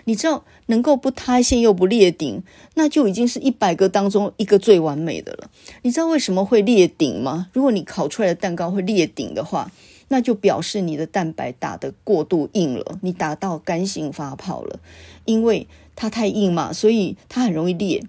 [0.09, 2.42] 你知道能够不塌陷又不裂顶，
[2.76, 5.50] 那就已经是一百个当中一个最完美的了。
[5.82, 7.48] 你知道为什么会裂顶吗？
[7.52, 9.70] 如果你烤出来的蛋糕会裂顶的话，
[10.09, 14.80] 那就表示你的蛋白打得过度硬了，你打到干性发泡了。
[15.26, 18.02] 因为它太硬嘛，所以它很容易裂，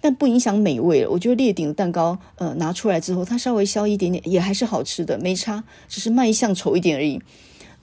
[0.00, 1.10] 但不影响美味了。
[1.10, 7.20] 我觉得裂顶的蛋糕，呃，拿出来之后它稍微消一点点，也还是好吃的，没差，只是卖相丑一点而已。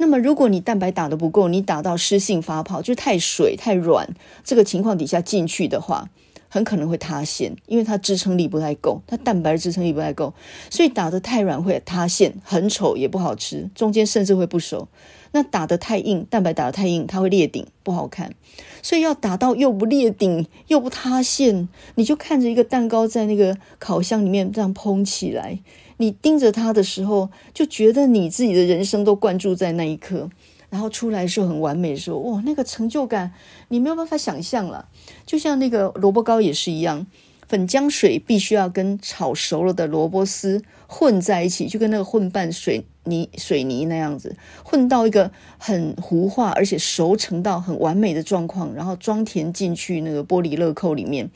[0.02, 4.08] 那么，如果你蛋白打得不够，你打到湿性发泡，就是太水太软，
[4.46, 6.10] 这个情况底下进去的话，
[6.48, 10.34] 很可能会塌陷，因为它支撑力不太够，它蛋白的支撑力不太够，
[10.70, 14.88] 所以打得太软会塌陷，很丑也不好吃，中间甚至会不熟。
[15.32, 18.34] 那打得太硬，蛋白打得太硬，它会裂顶，不好看。
[18.82, 25.60] 所以要打到又不裂顶又不塌陷，你就看着一个蛋糕在那个烤箱里面这样蓬起来。
[26.02, 30.30] 你盯着它的时候，就觉得你自己的人生都灌注在那一刻，
[30.70, 33.34] 然后出来的时候很完美的时候，哇，那个成就感
[33.68, 34.88] 你没有办法想象了。
[35.26, 37.06] 就像那个萝卜糕也是一样，
[37.50, 51.30] 粉浆水必须要跟炒熟了的萝卜丝混在一起，就跟那个混拌水泥水泥那样子，混到一个很糊化，而且熟成到很完美的状况，然后装填进去那个玻璃乐扣里面。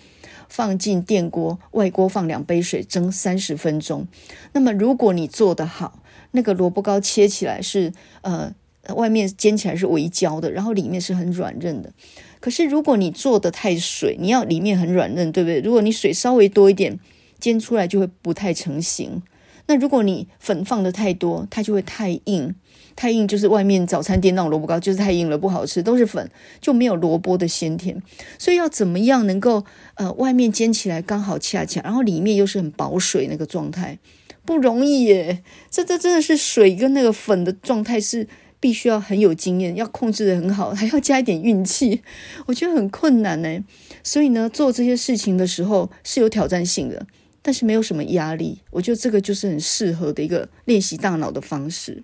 [0.53, 4.05] 放进电锅，外锅放两杯水，蒸三十分钟。
[4.51, 7.91] 那么，如果你做得好，那个萝卜糕切起来是
[8.21, 8.53] 呃，
[8.89, 11.91] 外面煎起来是微焦的，然后里面是很软韧的。
[12.39, 15.59] 可是，如果你做得太水，你要里面很软韧，对不对？
[15.59, 16.99] 如果你水稍微多一点，
[17.39, 19.23] 煎出来就会不太成型。
[19.65, 22.53] 那如果你粉放得太多，它就会太硬。
[22.95, 26.29] 太硬就是外面早餐店那种萝卜糕，就是太硬了，不好吃，都是粉，
[26.61, 28.01] 就没有萝卜的鲜甜。
[28.37, 29.65] 所以要怎么样能够
[29.95, 33.97] 呃，外面煎起来刚好恰恰，然后里面又是很保水那个状态，
[34.45, 35.43] 不容易耶。
[35.69, 38.27] 这这真的是水跟那个粉的状态是
[38.59, 42.01] 必须要很有经验，要控制得很好，还要加一点运气，
[42.45, 43.63] 我觉得很困难呢。
[44.03, 47.05] 所以呢，做这些事情的时候是有挑战性的，
[47.41, 48.59] 但是没有什么压力。
[48.71, 52.03] 我觉得这个就是很适合的一个练习大脑的方式。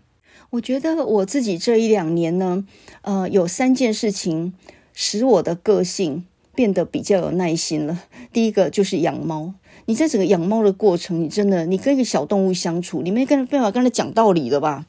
[0.52, 2.66] 我觉得我自己这一两年呢，
[3.02, 4.54] 呃，有三件事情
[4.94, 6.26] 使我的个性
[6.56, 8.02] 变得比较有耐心了。
[8.34, 9.54] 第一个就是养猫，
[9.86, 14.88] 你在整个养猫的过程，你真的，你跟一个小动物相处，你没跟办法跟他讲道理的吧？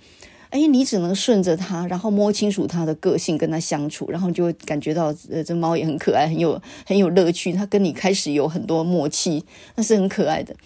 [0.49, 7.53] 哎，你只能顺着它，然后摸清楚它的个性，跟它相处，然后就会感觉到，呃，这猫也很可爱，很有很有乐趣。
[7.53, 9.45] 它跟你开始有很多默契，
[9.77, 10.57] 那是很可爱的。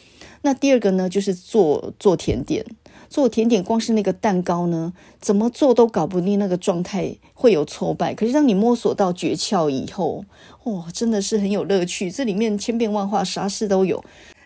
[0.40, 2.64] 那第二个呢，就是做做甜点。
[3.14, 8.12] 做甜点，光是那个蛋糕呢，怎么做都搞不定，那个状态会有挫败。
[8.12, 10.24] 可是当你摸索到诀窍以后，
[10.64, 12.10] 哇，真的是很有乐趣。
[12.10, 14.02] 这里面千变万化，啥事都有。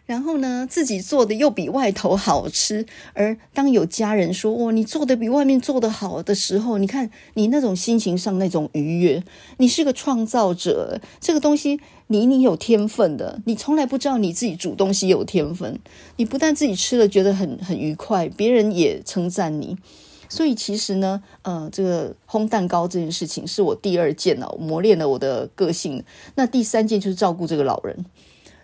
[0.09, 2.87] 然后呢，自己做的又比外头好吃。
[3.13, 9.23] 而当有家人说：“哇，你做的比外面做的好的时候，你看你那种心情上那种愉悦，
[9.59, 10.99] 你是个创造者。
[11.21, 13.43] 这个东西，你你有天分的。
[13.45, 15.79] 你从来不知道你自己煮东西有天分。
[16.17, 19.77] 你不但自己吃了觉得很很愉快，别人也称赞你。
[20.31, 26.03] 所以其实呢，呃，这个烘蛋糕这件事情是我第二件了，磨练了我的个性。
[26.37, 28.07] 那第三件就是照顾这个老人。”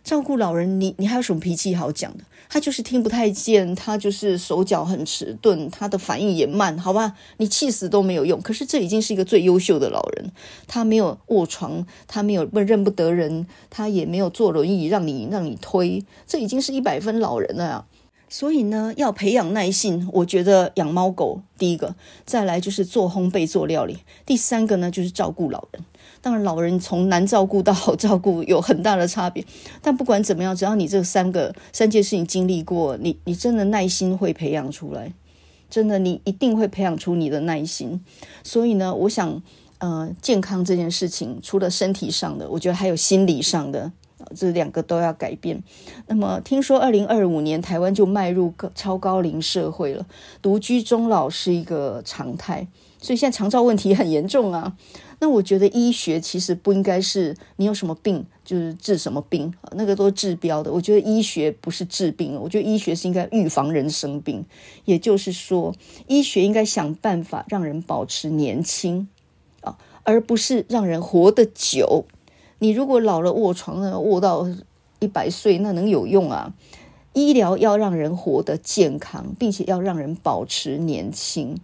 [0.04, 2.24] 照顾老人，你你还有什么脾气好讲的？
[2.50, 7.14] 他就是听不太见，他就是手脚很迟钝，他的反应也慢，好吧？
[7.38, 8.38] 你气死都没有用。
[8.42, 10.30] 可是这已经是一个最优秀的老人，
[10.68, 17.86] 他没有卧床，他没有不认不得人，他也没有坐轮椅让你让你推，这已经是一百分老人了呀。
[18.28, 21.94] 所以呢，要培养耐性，我觉得养猫狗第一个，
[22.26, 25.82] 再来就是做烘焙做料理，第三个呢就是照顾老人。
[26.24, 29.44] 当然，老人从难照顾到好照顾有很大的差别。
[29.82, 35.12] 但不管怎么样，只要你这三个三件事情经历过，你你真的耐心会培养出来。
[35.68, 38.02] 真的，你一定会培养出你的耐心。
[38.42, 39.42] 所以呢，我想，
[39.76, 43.92] 呃，健康这件事情，除了身体上的，我觉得还有心理上的，
[44.34, 45.62] 这两个都要改变。
[46.06, 50.06] 那么，听说二零二五年台湾就迈入超高龄社会了，
[50.40, 52.66] 独居终老是一个常态，
[53.00, 54.76] 所以现在长照问题很严重啊。
[55.20, 60.70] 那我觉得医学其实不应该是你有什么病就是治什么病，那个都治标的。
[60.70, 64.44] 我觉得医学不是治病，我觉得医学是应该预防人生病。
[64.84, 65.74] 也就是说，
[66.08, 69.08] 医学应该想办法让人保持年轻
[69.62, 72.04] 啊，而不是让人活得久。
[72.58, 74.48] 你如果老了卧床了，卧到
[75.00, 76.54] 一百岁，那能有用啊？
[77.12, 81.56] 医疗要让人活得健康，并且要让人保持年轻。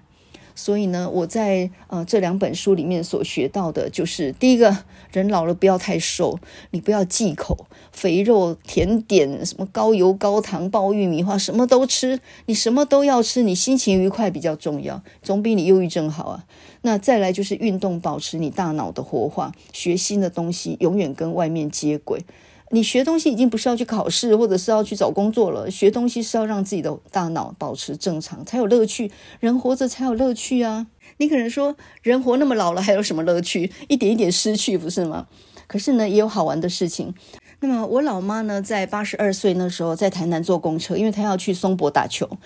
[0.61, 4.77] 所以呢，我在呃这两本书里面所学到的，就是第一个
[5.11, 6.39] 人老了不要太瘦，
[6.73, 16.45] 你不要忌口，肥肉、甜点、什么高油、高糖、爆玉米花，什么都吃，你什么都要吃，你心情愉快比较重要，总比你忧郁症好啊。
[16.83, 22.23] 那再来就是运动，保持你大脑的活化，学新的东西，永远跟外面接轨。
[22.73, 25.69] 你学东西已经不是要去考试，或者是要去找工作了。
[25.69, 29.11] 学东西是要让自己的大脑保持正常，才有乐趣。
[29.41, 30.87] 人活着才有乐趣啊！
[31.17, 33.73] 你可能说，人活那么老了，还有什么乐趣？
[33.89, 35.27] 一点一点失去，不是吗？
[35.67, 37.13] 可是呢，也有好玩的事情。
[37.59, 42.39] 那么我老妈呢，在八十二岁那时候，在台南坐公车，因为她要去松柏打球。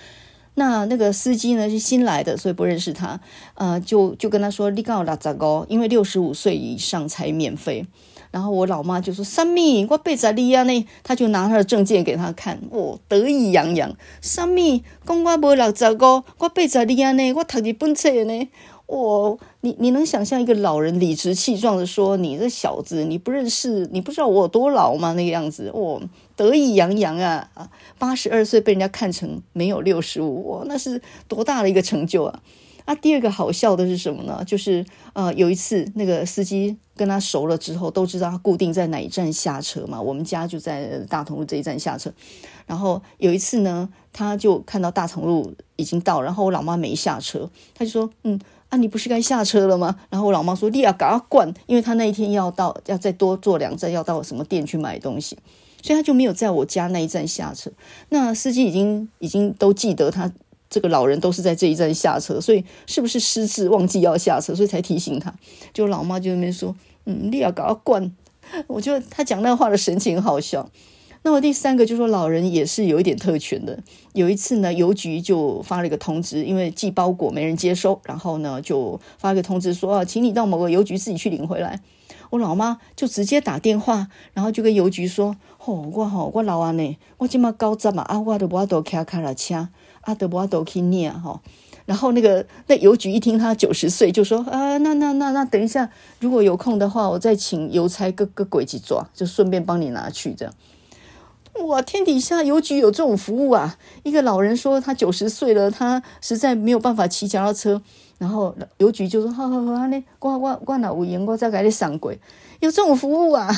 [0.54, 3.20] 那那个司机呢，是新来的，所以不认识他。
[3.54, 7.84] 呃，就就跟他说：“你告我拉杂高，因为六十五岁以上才免费。”
[8.35, 9.87] 然后我老妈就说：“什么？
[9.89, 10.64] 我八十二啊！
[10.64, 13.95] 呢，他就拿他的证件给他看，哦，得意洋洋。
[14.20, 14.82] 什么？
[15.07, 17.12] 讲我无六十五，我八十二啊！
[17.12, 18.49] 呢，我读日本册呢。
[18.87, 26.03] 哦，你你能想象一个老人理直气壮的说：‘你这小子，你不认识，你不知道我有多老吗？’那个样子，哦，
[26.35, 27.49] 得意洋洋啊！
[27.55, 27.70] 啊，
[28.01, 32.41] 八十二岁被人家看成没有六十五，哇，那是多大的一个成就啊！”
[32.85, 34.45] 啊，第二个好笑的是什么呢？
[34.47, 39.99] 就是呃，有一次那个司机跟他熟了之后，都知道他固定在哪一站下车嘛。
[40.01, 42.12] 我们家就在大同路这一站下车。
[42.66, 55.39] 然后有一次呢，他就看到大同路已经到，然后我老妈没下车，他就说：“嗯，啊，你不是该下车了吗？”然后我老妈说：“你要赶快灌，因为他那一天要到，要再多坐两站，要到什么店去买东西，
[55.82, 57.70] 所以他就没有在我家那一站下车。
[58.11, 60.30] 那司机已经已经都记得他。”
[60.74, 65.32] 这个老人都是在这一站下车，所以是不是失智忘记要下车，所以才提醒他？
[65.72, 66.74] 就老妈就那边说
[67.06, 68.10] ：“嗯，你要搞他灌。”
[68.66, 70.68] 我觉得他讲那话的神情好笑。
[71.22, 73.78] 那么第三个就说，老人也是有一点特权的。
[74.14, 81.78] 有一次呢，邮局就发了一个通知，因为寄包裹没人接收，然后呢就发了个通知说：“啊，请你到某个邮局自己去领回来。”
[82.30, 89.68] 我老妈就直接打电话，然后就跟邮局说：“哦，我好、哦，我老安呢，我今嘛高站嘛，啊，我都我都开卡拉车。”
[90.05, 91.40] 阿德伯多基尼亚哈，
[91.86, 95.90] 然后那个那邮局一听他九十岁，就说啊，那那那那等一下，
[96.20, 100.55] 如果有空的话，我再请邮差各个轨迹抓，就顺便帮你拿去这样。
[101.66, 103.78] 哇，天底下邮局有这种服务啊！
[104.02, 107.80] 一个老人说他九十岁了，他实在没有办法骑脚踏车，
[108.18, 112.18] 然后邮局就说好好好，那我我我哪有闲，我再给你上鬼，
[112.59, 113.48] 有这种服务啊！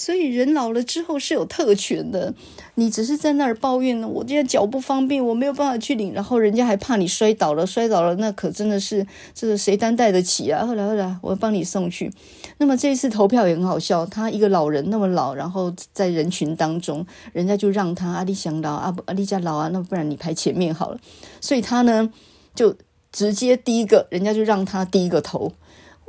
[0.00, 2.32] 所以人老了之后是有特权的，
[2.76, 4.08] 你只是在那儿抱怨呢。
[4.08, 10.64] 我今天脚不方便，我没有办法去领，然后人家还怕你摔倒了，摔倒了那可真的是这个谁担待得起啊？
[10.66, 12.10] 后来后来我帮你送去。
[12.56, 20.98] 那么这一次投票也很好笑，他一个老人那么老，然后在人群当中，人家就让他阿里想老啊，阿里家老啊，那不然你排前面好了。
[21.42, 22.10] 所以他呢
[22.54, 22.74] 就
[23.12, 25.52] 直接第一个，人家就让他第一个投。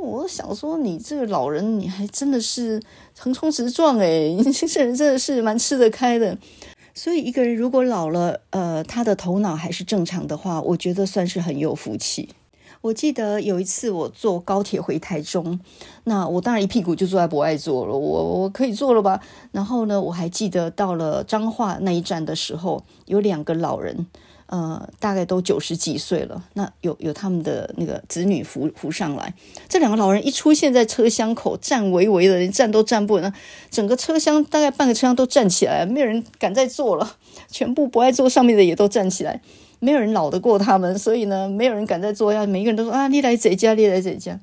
[0.01, 2.81] 我想说，你这个老人，你还真的是
[3.17, 6.35] 横冲直撞诶，你这人真的是蛮吃得开的。
[6.93, 12.29] 所以一个人如果老了，呃，他的头脑还是正常的话，我觉得算是很有福气。
[12.81, 15.59] 我记得有一次我坐高铁回台中，
[16.05, 19.21] 那我当然一屁股就坐在博爱座了，我我可以坐了吧？
[19.51, 24.07] 然后呢，我还记得到了彰化那一站的时候，有两个老人。
[24.51, 29.33] 呃，大概都九十几岁了，那有有他们的那个子女扶扶上来，
[29.69, 33.33] 这两个老人一出现在车厢口，站围围的，连站都站不稳，
[33.69, 37.15] 整个车厢大概半个车厢都站起来，没有人敢再坐了，
[37.49, 39.39] 全部不爱坐上面的也都站起来，
[39.79, 44.37] 没有人老得过他们，所以呢，没有人敢再坐下，每一个人都说啊，你来这家，你来这家，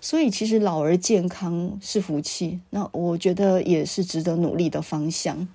[0.00, 5.46] 所以其实老而健康是福气，那我觉得也是值得努力的方向。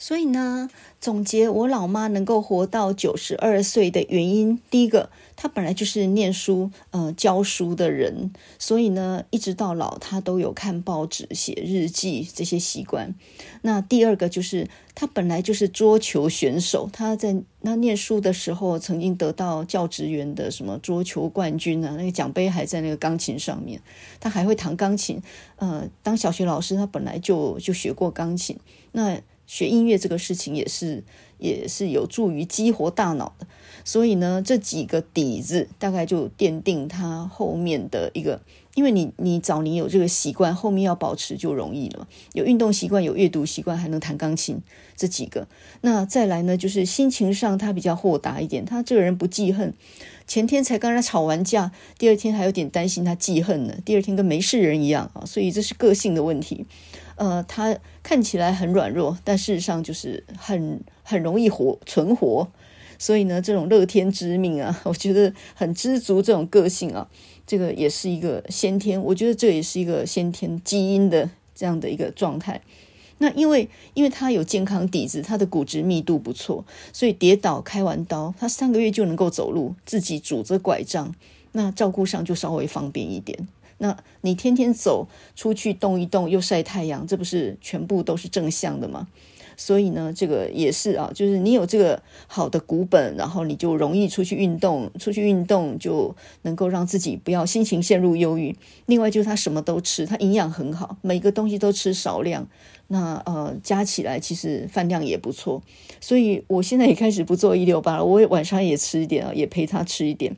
[0.00, 0.70] 所以呢，
[1.00, 13.12] 总结我老妈能够活到九十二岁的原因，第一个，她本来就是念书、呃教书的人，所以呢，一直到老，她都有看报纸、写日记这些习惯。
[13.62, 23.82] 那第二个就是，她本来就是桌球选手，她在那念书的时候，曾经得到教职员的什么桌球冠军啊，那个奖杯还在那个钢琴上面。
[24.20, 25.20] 她还会弹钢琴，
[25.56, 28.56] 呃，当小学老师，她本来就就学过钢琴，
[28.92, 29.20] 那。
[29.48, 31.02] 学音乐这个事情也是
[31.38, 33.46] 也是有助于激活大脑的，
[33.82, 38.42] 所以呢，这几个底子大概就奠定他后面的一个，
[38.74, 42.06] 因为你你早年有这个习惯，后面要保持就容易了。
[42.34, 44.60] 有运动习惯，有阅读习惯，还能弹钢琴，
[44.96, 45.48] 这几个。
[45.80, 49.72] 那再来呢，就是心情上他比较豁达一点，他这个人不记恨。
[50.26, 56.66] 前天才跟他吵完架，第二天还有点担心他记恨呢，第二天跟没事人一样啊，所以这是个性的问题。
[57.18, 62.48] 呃，他看起来很软弱，但事实上就是很很容易活存活。
[62.98, 67.08] 所以呢，这种乐天知命啊， 我觉得很知足这种个性啊，
[67.46, 72.60] 这个也是一个先天，我觉得这也是一个先天基因的这样的一个状态。
[73.18, 81.14] 那因为因为他有健康底子，他的骨质密度不错，所以跌倒开完刀，他三个月就能够走路，自己拄着拐杖，
[81.52, 83.48] 那照顾上就稍微方便一点。
[83.78, 89.08] 那你天天走出去动一动，又晒太阳，这不是全部都是正向的吗？
[89.60, 98.54] 所以呢，这个也是啊，就是你有这个好的骨本，然后你就容易出去运动，出去运动就能够让自己不要心情陷入忧郁。
[98.86, 102.46] 另外就是他什么都吃，他营养很好，每个东西都吃少量，
[102.86, 105.60] 那呃加起来其实饭量也不错。
[106.00, 110.36] 所以我现在也开始不做一六八了，我也晚上也吃一点啊，也陪他吃一点。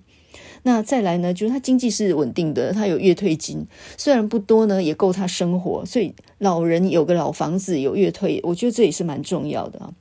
[0.62, 5.84] 那再来呢，就是他经济是稳定的，他有月退金，虽然不多呢，也够他生活。
[5.86, 9.92] 所以老人有个老房子，有月退，我觉得这也是蛮重要的啊。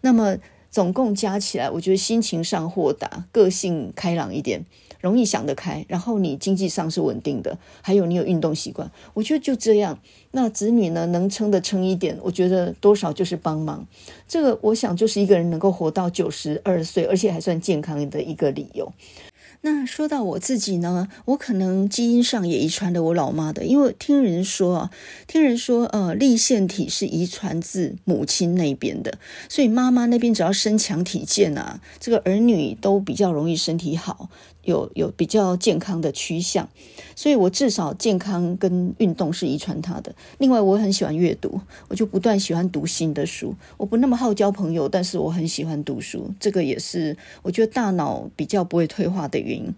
[0.00, 0.36] 那么
[0.70, 4.64] 总共加起来，我觉得心情上豁达，个性开朗一点，
[5.00, 9.98] 容易想得开，然后你经济上是稳定的，还有你有运动习惯，我觉得就这样。
[10.32, 13.86] 那子女呢，能撑的撑一点，我觉得多少就是帮忙。
[14.26, 18.90] 这个我想就是一个人能够活到九十二岁，而且还算健康的一个理由。
[19.64, 24.90] 那说到我自己呢，我可能基因上也遗传了我老妈的，因为听人说啊，
[25.28, 34.28] 听人说，呃，立腺体是遗传自母亲那边的，所以妈妈那边只要身强体健啊，这个儿女都比较容易身体好。
[34.64, 36.68] 有有比较健康的趋向，
[37.16, 40.14] 所以我至少健康跟运动是遗传他的。
[40.38, 43.54] 另外，我很喜欢阅读，我就不断喜欢读新的书。
[43.76, 49.74] 我不那么好交朋友，但是我很喜欢读书，这个也是我觉得大脑比较不会退化的原因。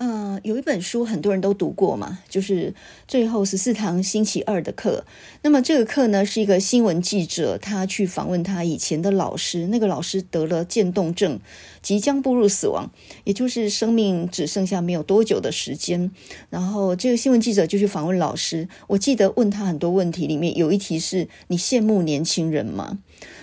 [0.00, 2.72] 呃，有一本书很多人都读过嘛，就是
[3.06, 5.04] 最后十四堂星期二的课。
[5.42, 11.38] 那么这个课呢，是一个新闻记者他去访问他以前的老师，那个老师得了渐冻症，
[11.82, 12.90] 即将步入死亡，
[13.24, 16.10] 也就是生命只剩下没有多久的时间。
[16.48, 23.00] 然后这个新闻记者就去访问老师，我记得问他很多问题，里面有一题是你羡慕年轻人吗？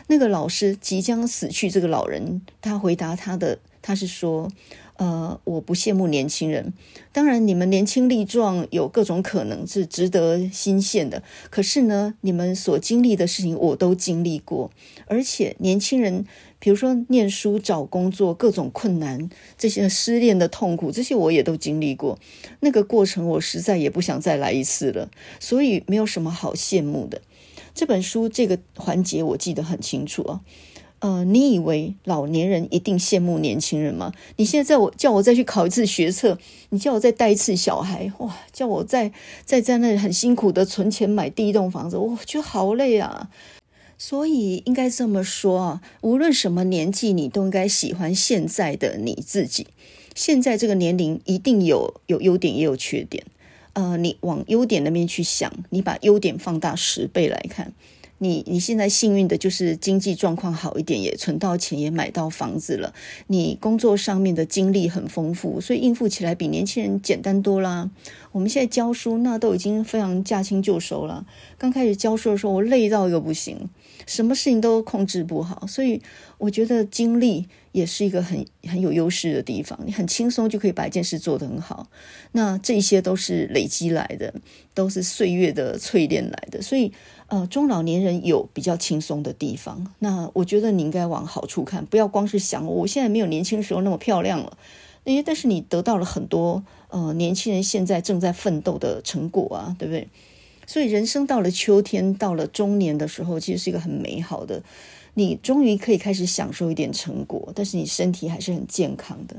[0.07, 4.49] 那个老师即将死去，这个老人他回答他的，他是说。
[4.97, 6.73] 呃，我不羡慕年轻人。
[7.11, 11.23] 当然，你们年轻力壮，有各种可能是值得欣羡的。
[11.49, 14.71] 可是呢，你们所经历的事情，我都经历过。
[15.05, 16.25] 而且，年轻人，
[16.59, 22.17] 比如说念书、找工作，各种困难，这些失恋的痛苦，这些我也都经历过。
[22.59, 25.09] 那个过程，我实在也不想再来一次了。
[25.39, 27.21] 所以，没有什么好羡慕的。
[27.75, 30.41] 这本书这个环节，我记得很清楚啊。
[30.99, 34.11] 呃，你以为老年人一定羡慕年轻人吗？
[34.37, 36.39] 你现在叫我叫我再去考一次学测，
[36.69, 39.11] 你叫我再带一次小孩，哇，叫我再
[39.45, 43.29] 再在那里很辛苦的存钱买第一栋房子，我觉得好累啊。
[43.99, 49.67] 所以应该这么说啊，无论什么年纪，你都应该喜欢现在的你自己。
[50.15, 53.23] 现在这个年龄一定有有优点也有缺点，
[53.73, 57.73] 呃，你往优点那边去想，你把优点放大十倍来看。
[58.19, 62.93] 你你现在幸运的就是经济状况好一点，也存到钱，也买到房子了。
[63.27, 67.89] 你工作上面的经历很丰富，所以应付起来比年轻人简单多啦。
[68.31, 71.25] 我们现在教书，那都已经非常驾轻就熟了。
[71.57, 73.69] 刚开始教书的时候，我累到又不行，
[74.05, 75.65] 什么事情都控制不好。
[75.67, 76.01] 所以
[76.37, 79.79] 我觉得经历也是一个很很有优势的地方。
[79.85, 81.87] 你很轻松就可以把一件事做得很好。
[82.33, 84.33] 那这些都是累积来的，
[84.75, 86.61] 都是岁月的淬炼来的。
[86.61, 86.91] 所以，
[87.27, 89.93] 呃，中老年人有比较轻松的地方。
[89.99, 94.57] 那我觉得你应该往好处看，不要光是想我现在没有年轻时候那么漂亮了。
[95.03, 96.63] 因为但是你得到了很多。
[96.89, 100.07] 呃，年轻人现在正在奋斗的成果啊，对不对？
[100.65, 104.63] 所以人生到了秋天，到了中年的时候，其实是一个很美好的。
[105.15, 109.35] 你终于可以开始享受一点成果，但是你身体还是很健康的。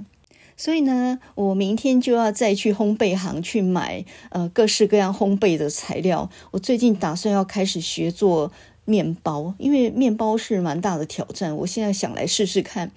[0.59, 6.29] 所以呢，我明天就要再去烘焙行去买呃各式各样烘焙的材料。
[6.51, 8.53] 我最近打算要开始学做
[8.85, 11.57] 面包，因为面包是蛮大的挑战。
[11.57, 12.91] 我现在想来试试看，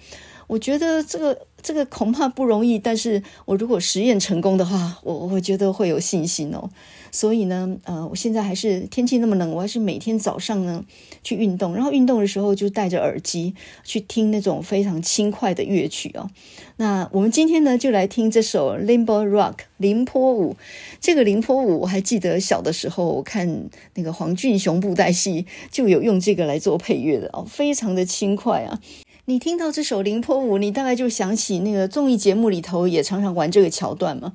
[0.48, 1.46] 我觉得这个。
[1.62, 6.68] 这个恐怕不容易，但是我如果实验成功的话，我我觉得会有信心哦。
[7.14, 10.82] 所以呢，呃，我现在还是天气那么冷，我还是每天早上呢
[11.22, 13.54] 去运动，然后运动的时候就戴着耳机
[13.84, 16.30] 去听那种非常轻快的乐曲哦。
[16.78, 20.56] 那我们今天呢就来听这首 Limbo Rock 凌波舞。
[21.00, 28.80] 这个凌波舞我还记得小的时候我看那个黄俊雄布袋戏就有用这个来做配乐的哦，非常的轻快啊。
[29.26, 34.32] 你听到这首凌波舞，你大概就想起那个综艺节目里头也常常玩这个桥段嘛。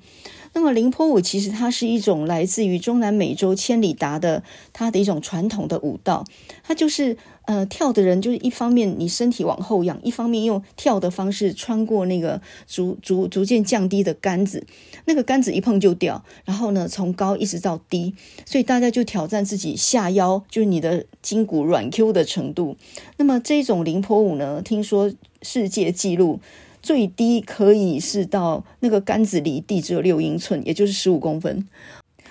[0.58, 4.42] 那么凌波舞其实它是一种来自于中南美洲千里达的
[4.74, 6.26] 它的一种传统的舞蹈，
[6.64, 7.16] 它就是。
[7.48, 14.68] 呃，跳的人就是一方面你身体往后仰，一方面用跳的方式穿过那个逐逐逐渐降低的杆子，
[15.06, 18.14] 那个杆子一碰就掉，然后呢从高一直到低，
[18.46, 22.76] 所以大家就挑战自己下腰，就是你的筋骨软 Q 的程度。
[23.16, 25.10] 那么这种凌波舞呢，听说
[25.42, 26.42] 世界纪录
[26.88, 31.68] 最低可以是到那个杆子离地只有六英寸，也就是十五公分。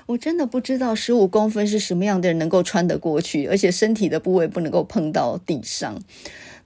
[0.06, 6.00] 我真的不知道十五公分是什么样的人能够穿得过去，而且身体的部位不能够碰到地上。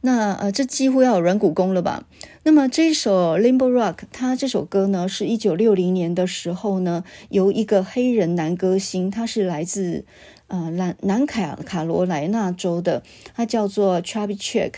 [0.02, 2.06] 那呃，这几乎要有软骨功了吧？
[2.44, 10.04] 那么这一首《Limbo Rock》，它这首歌呢，是一九六零年的时候呢，由一个黑人男歌星，他是来自。
[10.50, 13.04] 呃，南南卡卡罗来纳州的，
[13.36, 14.72] 他叫做 Chubby Check。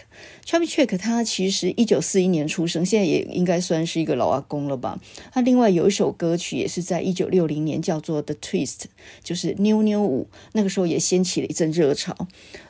[0.44, 5.00] Chubby Check 他其实一九四一年出生，现在也应该算是一个老阿公了吧。
[5.32, 8.82] 他另外有一首歌曲也是在一九六零年，叫做 The Twist，
[9.24, 10.28] 就是妞妞舞。
[10.52, 12.14] 那个时候也掀起了一阵热潮。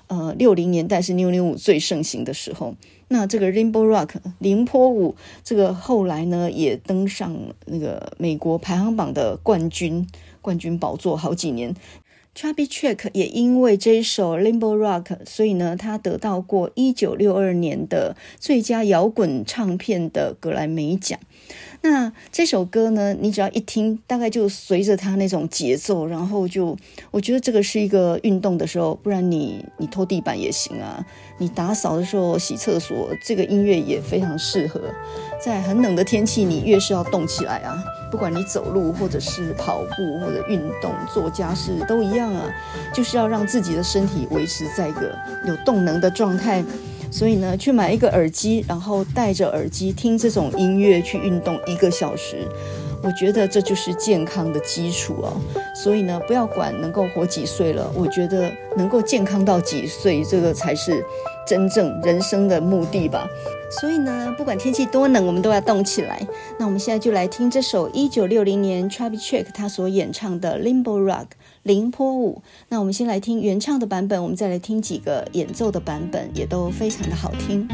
[0.06, 2.76] 呃，六零年代是妞妞舞最盛行的时候。
[3.08, 7.36] 那这个 Rainbow Rock 凌波舞，这个后来呢也登上
[7.66, 10.06] 那个美国排行榜的冠军
[10.40, 11.74] 冠军宝座好几年。
[12.34, 21.18] Chubby Check 也因为这一首 Limbo Rock，所以呢，他得到过一九六二年的最佳摇滚唱片的格莱美奖。
[21.82, 26.76] 那这首歌呢，你只要一听，大概就随着它那种节奏，然后就，
[27.10, 31.04] 我觉得这个是一个运动的时候，不然你你拖地板也行啊，
[31.38, 34.80] 你打扫的时候、洗厕所，这个音乐也非常适合。
[35.44, 42.48] 在很冷的天气，你越是要动起来啊，不管你走路或者是跑步或者运动、做家事都一样啊，
[42.94, 45.12] 就是要让自己的身体维持在一个
[45.46, 46.62] 有动能的状态。
[47.10, 52.48] 所以呢，去买一个耳机，然后戴着耳机听这种音乐去运动一个小时，
[53.02, 55.36] 我觉得这就是健康的基础哦。
[55.74, 61.04] 所以呢，不要管能够活几岁了，我觉得能够健康到几岁，这个才是
[61.46, 63.28] 真正人生的目的吧。
[63.80, 66.24] 所以呢，不管天气多冷，我们都要动起来。
[66.58, 71.24] 那我们现在就来听这首一九六零年 t r a v i c h e c k 他所演唱的《Limbo Rock》
[71.62, 72.42] 林坡舞。
[72.68, 77.66] 那我们先来听原唱的版本，我们再来听几个演奏的版本，也都非常的好听。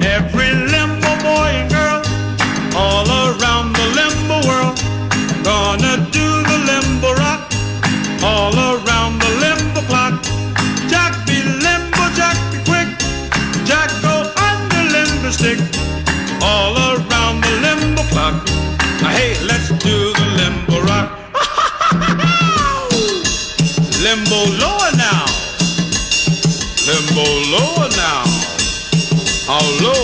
[0.00, 2.02] Every limbo boy and girl
[2.74, 3.73] all around.
[15.34, 15.58] stick
[16.42, 18.36] all around the limbo clock.
[19.16, 21.08] Hey, let's do the limbo rock.
[24.06, 25.24] limbo lower now.
[26.86, 28.22] Limbo lower now.
[29.48, 30.03] How low?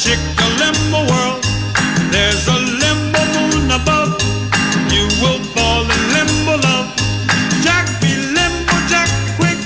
[0.00, 1.44] chick a limbo world.
[2.08, 4.16] There's a limbo moon above.
[4.88, 6.88] You will fall in limbo love.
[7.60, 9.60] Jack be limbo, Jack quick.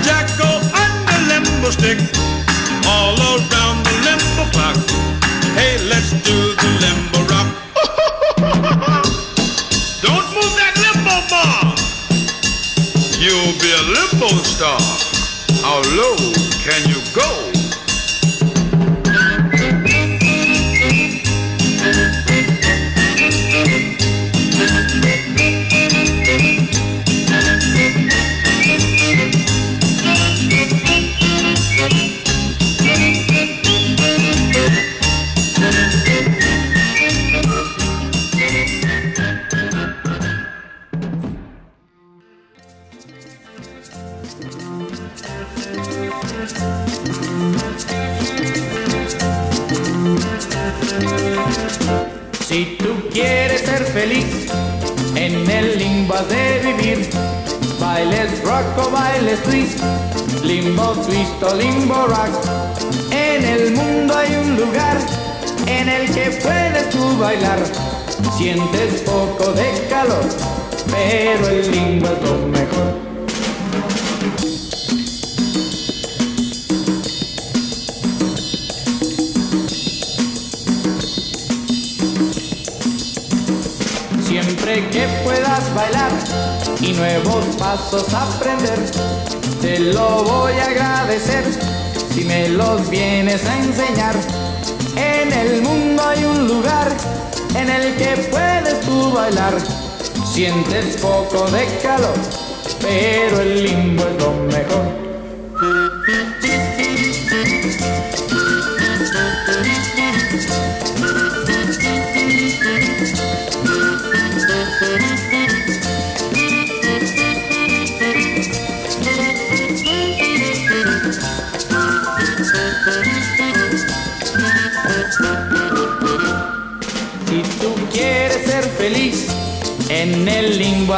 [0.00, 2.00] Jack go under limbo stick.
[2.88, 4.80] All around the limbo clock.
[5.52, 7.48] Hey, let's do the limbo rock.
[10.04, 11.76] Don't move that limbo bar.
[13.20, 14.80] You'll be a limbo star.
[15.60, 16.39] How low?
[68.40, 70.24] Sientes poco de calor,
[70.86, 72.94] pero el limbo es lo mejor.
[84.22, 86.10] Siempre que puedas bailar
[86.80, 88.90] y nuevos pasos aprender,
[89.60, 91.44] te lo voy a agradecer
[92.14, 94.16] si me los vienes a enseñar.
[94.96, 96.88] En el mundo hay un lugar
[97.54, 99.54] en el que puedes tú bailar.
[100.32, 102.14] Sientes poco de calor,
[102.80, 105.09] pero el limbo es lo mejor.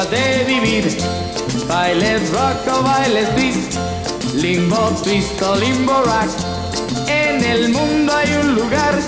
[0.01, 0.97] De vivir.
[1.69, 3.79] Bailes rock o bailes twist,
[4.35, 6.31] limbo twist o limbo rock.
[7.09, 8.99] En el mundo hay un lugar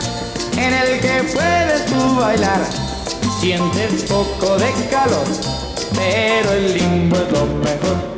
[0.59, 2.61] en el que puedes tú bailar.
[3.41, 5.27] Sientes poco de calor,
[5.95, 8.14] pero el limbo es lo mejor.